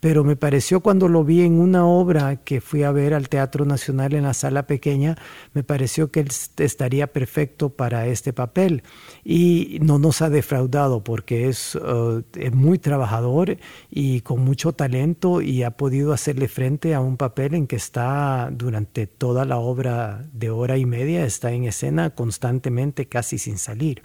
pero 0.00 0.24
me 0.24 0.36
pareció 0.36 0.80
cuando 0.80 1.08
lo 1.08 1.24
vi 1.24 1.42
en 1.42 1.60
una 1.60 1.84
obra 1.84 2.36
que 2.36 2.60
fui 2.60 2.84
a 2.84 2.92
ver 2.92 3.14
al 3.14 3.28
Teatro 3.28 3.64
Nacional 3.64 4.14
en 4.14 4.22
la 4.22 4.32
sala 4.32 4.66
pequeña, 4.66 5.16
me 5.54 5.64
pareció 5.64 6.10
que 6.10 6.20
él 6.20 6.28
estaría 6.58 7.08
perfecto 7.08 7.70
para 7.70 8.06
este 8.06 8.32
papel. 8.32 8.84
Y 9.24 9.78
no 9.82 9.98
nos 9.98 10.22
ha 10.22 10.30
defraudado 10.30 11.02
porque 11.02 11.48
es, 11.48 11.74
uh, 11.74 12.22
es 12.34 12.54
muy 12.54 12.78
trabajador 12.78 13.58
y 13.90 14.20
con 14.20 14.44
mucho 14.44 14.72
talento 14.72 15.42
y 15.42 15.64
ha 15.64 15.72
podido 15.72 16.12
hacerle 16.12 16.48
frente 16.48 16.94
a 16.94 17.00
un 17.00 17.16
papel 17.16 17.54
en 17.54 17.66
que 17.66 17.76
está 17.76 18.50
durante 18.52 19.06
toda 19.06 19.44
la 19.44 19.58
obra 19.58 20.24
de 20.32 20.50
hora 20.50 20.78
y 20.78 20.86
media, 20.86 21.26
está 21.26 21.52
en 21.52 21.64
escena 21.64 22.10
constantemente, 22.10 23.06
casi 23.18 23.36
sin 23.36 23.58
salir. 23.58 24.00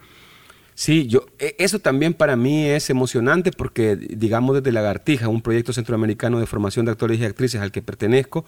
Sí, 0.73 1.06
yo, 1.06 1.28
e, 1.38 1.56
eso 1.60 1.78
también 1.78 2.15
para 2.15 2.36
mí 2.36 2.65
es 2.65 2.89
emocionante 2.89 3.52
porque, 3.52 3.95
digamos, 3.95 4.56
desde 4.56 4.71
Lagartija, 4.71 5.28
un 5.28 5.43
proyecto 5.43 5.71
centroamericano 5.71 6.39
de 6.39 6.47
formación 6.47 6.86
de 6.86 6.93
actores 6.93 7.19
y 7.19 7.26
actrices 7.26 7.62
al 7.62 7.71
que 7.71 7.84
pertenezco, 7.84 8.43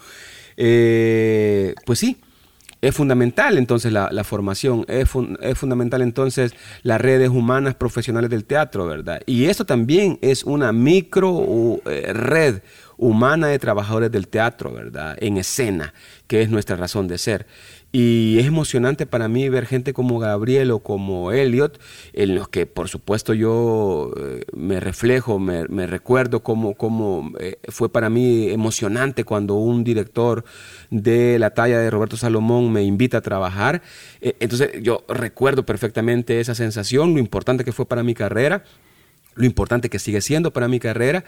eh, 0.58 1.76
pues 1.86 2.00
sí, 2.00 2.18
es 2.82 2.96
fundamental 2.96 3.60
entonces 3.60 3.92
la, 3.94 4.24
formación, 4.24 4.86
es, 4.88 5.08
fundamental 5.60 6.02
entonces 6.02 6.56
las 6.82 7.00
redes 7.00 7.30
humanas 7.30 7.76
profesionales 7.76 8.32
del 8.32 8.44
teatro, 8.46 8.88
¿verdad? 8.88 9.22
Y 9.28 9.46
eso 9.46 9.66
también 9.66 10.18
es 10.22 10.44
una 10.44 10.72
micro 10.72 11.80
eh, 11.86 12.12
red 12.12 12.62
humana 12.98 13.48
de 13.48 13.60
trabajadores 13.60 14.12
del 14.12 14.28
teatro, 14.28 14.74
¿verdad? 14.74 15.16
En 15.20 15.38
escena, 15.38 15.94
que 16.28 16.42
es 16.42 16.50
nuestra 16.50 16.76
razón 16.76 17.08
de 17.08 17.18
ser. 17.18 17.46
Y 17.98 18.40
es 18.40 18.46
emocionante 18.46 19.06
para 19.06 19.30
mí 19.30 19.48
ver 19.48 19.66
gente 19.66 19.94
como 19.94 20.20
Gabriel 20.20 20.72
o 20.72 20.80
como 20.80 21.32
Elliot, 21.32 21.80
en 22.12 22.36
los 22.36 22.50
que 22.50 22.66
por 22.66 22.90
supuesto 22.90 23.34
yo 23.34 24.12
eh, 24.20 24.44
me 24.54 24.82
reflejo, 24.82 25.40
me, 25.40 25.88
recuerdo 25.88 26.42
cómo, 26.44 26.74
cómo 26.74 27.32
eh, 27.40 27.56
fue 27.70 27.88
para 27.88 28.10
mí 28.10 28.50
emocionante 28.50 29.24
cuando 29.24 29.54
un 29.54 29.86
director 29.86 30.44
de 30.90 31.40
la 31.40 31.52
talla 31.52 31.80
de 31.80 31.90
Roberto 31.90 32.18
Salomón 32.18 32.70
me 32.74 32.84
invita 32.84 33.20
a 33.20 33.22
trabajar. 33.22 33.82
Eh, 34.20 34.36
entonces 34.42 34.72
yo 34.82 35.06
recuerdo 35.08 35.66
perfectamente 35.66 36.42
esa 36.42 36.54
sensación, 36.54 37.14
lo 37.14 37.20
importante 37.22 37.64
que 37.64 37.72
fue 37.72 37.86
para 37.86 38.04
mi 38.04 38.14
carrera 38.14 38.66
lo 39.36 39.46
importante 39.46 39.90
que 39.90 40.00
sigue 40.00 40.22
siendo 40.22 40.52
para 40.52 40.68
mi 40.68 40.80
carrera 40.80 41.26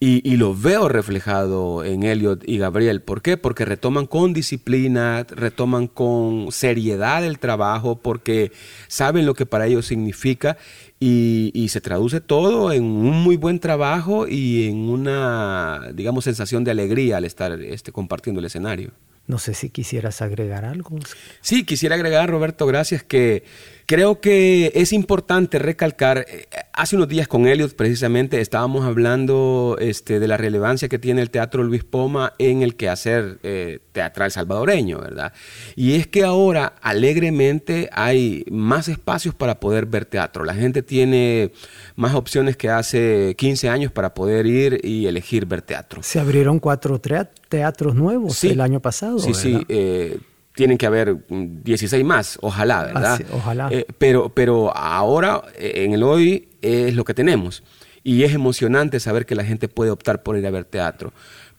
y, 0.00 0.36
lo 0.36 0.54
veo 0.54 0.88
reflejado 0.88 1.84
en 1.84 2.04
Elliot 2.04 2.48
y 2.48 2.58
Gabriel. 2.58 3.02
¿Por 3.02 3.20
qué? 3.20 3.36
Porque 3.36 3.64
retoman 3.64 4.06
con 4.06 4.32
disciplina, 4.32 5.26
retoman 5.28 5.88
con 5.88 6.52
seriedad 6.52 7.24
el 7.24 7.40
trabajo, 7.40 7.98
porque 7.98 8.52
saben 8.86 9.26
lo 9.26 9.34
que 9.34 9.44
para 9.44 9.66
ellos 9.66 9.86
significa 9.86 10.56
y, 11.00 11.66
se 11.68 11.80
traduce 11.80 12.20
todo 12.20 12.72
en 12.72 12.84
un 12.84 13.22
muy 13.22 13.36
buen 13.36 13.58
trabajo 13.58 14.28
y 14.28 14.68
en 14.68 14.88
una, 14.88 15.90
digamos, 15.92 16.24
sensación 16.24 16.62
de 16.62 16.70
alegría 16.70 17.16
al 17.16 17.24
estar 17.24 17.60
este, 17.60 17.90
compartiendo 17.90 18.38
el 18.38 18.46
escenario. 18.46 18.92
No 19.26 19.38
sé 19.38 19.52
si 19.52 19.68
quisieras 19.68 20.22
agregar 20.22 20.64
algo. 20.64 20.98
Sí, 21.42 21.64
quisiera 21.64 21.96
agregar, 21.96 22.30
Roberto, 22.30 22.66
gracias, 22.66 23.02
que 23.02 23.44
Creo 23.88 24.20
que 24.20 24.70
es 24.74 24.92
importante 24.92 25.58
recalcar, 25.58 26.26
eh, 26.28 26.46
hace 26.74 26.94
unos 26.94 27.08
días 27.08 27.26
con 27.26 27.46
Elliot 27.46 27.74
precisamente 27.74 28.38
estábamos 28.42 28.84
hablando 28.84 29.78
este, 29.80 30.20
de 30.20 30.28
la 30.28 30.36
relevancia 30.36 30.90
que 30.90 30.98
tiene 30.98 31.22
el 31.22 31.30
Teatro 31.30 31.62
Luis 31.62 31.84
Poma 31.84 32.34
en 32.38 32.60
el 32.60 32.76
quehacer 32.76 33.38
eh, 33.42 33.78
teatral 33.92 34.30
salvadoreño, 34.30 35.00
¿verdad? 35.00 35.32
Y 35.74 35.94
es 35.94 36.06
que 36.06 36.22
ahora 36.22 36.74
alegremente 36.82 37.88
hay 37.90 38.44
más 38.50 38.88
espacios 38.88 39.34
para 39.34 39.58
poder 39.58 39.86
ver 39.86 40.04
teatro. 40.04 40.44
La 40.44 40.52
gente 40.52 40.82
tiene 40.82 41.52
más 41.96 42.14
opciones 42.14 42.58
que 42.58 42.68
hace 42.68 43.36
15 43.38 43.70
años 43.70 43.90
para 43.90 44.12
poder 44.12 44.44
ir 44.44 44.80
y 44.84 45.06
elegir 45.06 45.46
ver 45.46 45.62
teatro. 45.62 46.02
Se 46.02 46.20
abrieron 46.20 46.60
cuatro 46.60 47.00
teatros 47.00 47.94
nuevos 47.94 48.44
el 48.44 48.60
año 48.60 48.80
pasado. 48.80 49.18
Sí, 49.18 49.32
sí. 49.32 49.64
Eh, 49.70 50.18
tienen 50.58 50.76
que 50.76 50.86
haber 50.86 51.18
16 51.28 52.04
más, 52.04 52.36
ojalá, 52.42 52.82
¿verdad? 52.82 53.20
ojalá. 53.32 53.68
Eh, 53.70 53.86
pero, 53.96 54.30
pero 54.30 54.76
ahora, 54.76 55.40
eh, 55.56 55.84
en 55.84 55.92
el 55.92 56.02
hoy, 56.02 56.48
es 56.62 56.96
lo 56.96 57.04
que 57.04 57.14
tenemos. 57.14 57.62
Y 58.02 58.24
es 58.24 58.34
emocionante 58.34 58.98
saber 58.98 59.24
que 59.24 59.36
la 59.36 59.44
gente 59.44 59.68
puede 59.68 59.92
optar 59.92 60.24
por 60.24 60.36
ir 60.36 60.44
a 60.48 60.50
ver 60.50 60.64
teatro. 60.64 61.12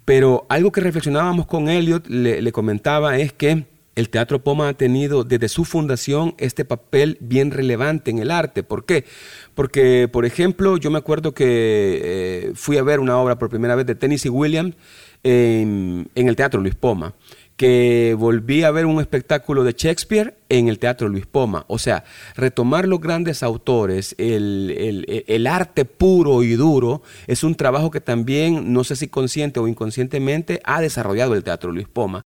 Pero 0.03 0.45
algo 0.49 0.73
que 0.73 0.81
reflexionábamos 0.81 1.45
con 1.45 1.69
Elliot, 1.69 2.07
le, 2.09 2.51
comentaba, 2.51 3.17
es 3.17 3.31
que 3.31 3.63
el 3.95 4.09
Teatro 4.09 4.43
Poma 4.43 4.67
ha 4.67 4.73
tenido 4.73 5.23
desde 5.23 5.47
su 5.47 5.63
fundación 5.63 6.35
este 6.37 6.65
papel 6.65 7.15
bien 7.21 7.51
relevante 7.51 8.11
en 8.11 8.19
el 8.19 8.31
arte. 8.31 8.63
¿Por 8.63 8.83
qué? 8.83 9.05
Porque, 9.55 10.09
por 10.11 10.25
ejemplo, 10.25 10.75
yo 10.75 10.91
me 10.91 10.97
acuerdo 10.97 11.33
que 11.33 12.01
eh, 12.03 12.51
fui 12.53 12.75
a 12.75 12.83
ver 12.83 12.99
una 12.99 13.17
obra 13.17 13.39
por 13.39 13.49
primera 13.49 13.75
vez 13.75 13.85
de 13.85 13.95
Tennessee 13.95 14.27
Williams 14.27 14.75
en, 15.23 16.09
en 16.15 16.27
el 16.27 16.35
Teatro 16.35 16.59
Luis 16.59 16.75
Poma 16.75 17.13
que 17.59 18.15
volví 18.17 18.63
a 18.63 18.71
ver 18.71 18.85
un 18.85 19.01
espectáculo 19.01 19.65
de 19.65 19.73
Shakespeare 19.73 20.37
en 20.47 20.69
el 20.69 20.79
Teatro 20.79 21.09
Luis 21.09 21.25
Poma. 21.25 21.65
O 21.67 21.77
sea, 21.77 22.05
retomar 22.37 22.87
los 22.87 23.01
grandes 23.01 23.43
autores, 23.43 24.15
el, 24.17 25.45
arte 25.45 25.83
puro 25.83 26.41
y 26.43 26.53
duro, 26.53 27.01
es 27.27 27.43
un 27.43 27.55
trabajo 27.55 27.91
que 27.91 27.99
también, 27.99 28.71
no 28.71 28.85
sé 28.85 28.95
si 28.95 29.09
consciente 29.09 29.59
o 29.59 29.67
inconscientemente, 29.67 30.61
ha 30.63 30.79
desarrollado 30.79 31.33
el 31.33 31.43
Teatro 31.43 31.73
Luis 31.73 31.89
Poma. 31.89 32.21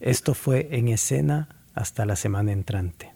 Esto 0.00 0.34
fue 0.34 0.68
en 0.72 0.88
escena 0.88 1.61
hasta 1.74 2.04
la 2.06 2.16
semana 2.16 2.52
entrante. 2.52 3.12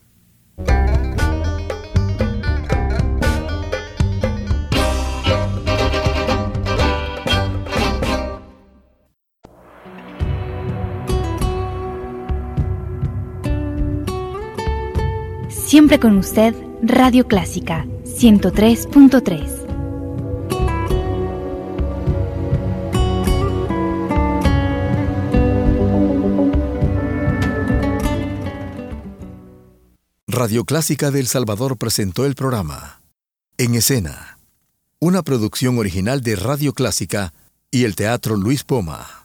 Siempre 15.49 15.99
con 15.99 16.17
usted, 16.17 16.55
Radio 16.83 17.27
Clásica 17.27 17.85
103.3. 18.05 19.66
Radio 30.39 30.67
Clásica 30.67 31.11
de 31.11 31.21
El 31.21 31.29
Salvador 31.29 31.79
presentó 31.79 32.27
el 32.27 32.35
programa 32.35 33.01
En 33.57 33.75
Escena, 33.75 34.39
una 34.99 35.23
producción 35.23 35.79
original 35.79 36.21
de 36.21 36.37
Radio 36.37 36.75
Clásica 36.75 37.33
y 37.71 37.85
el 37.85 37.97
Teatro 37.97 38.37
Luis 38.37 38.63
Poma. 38.63 39.25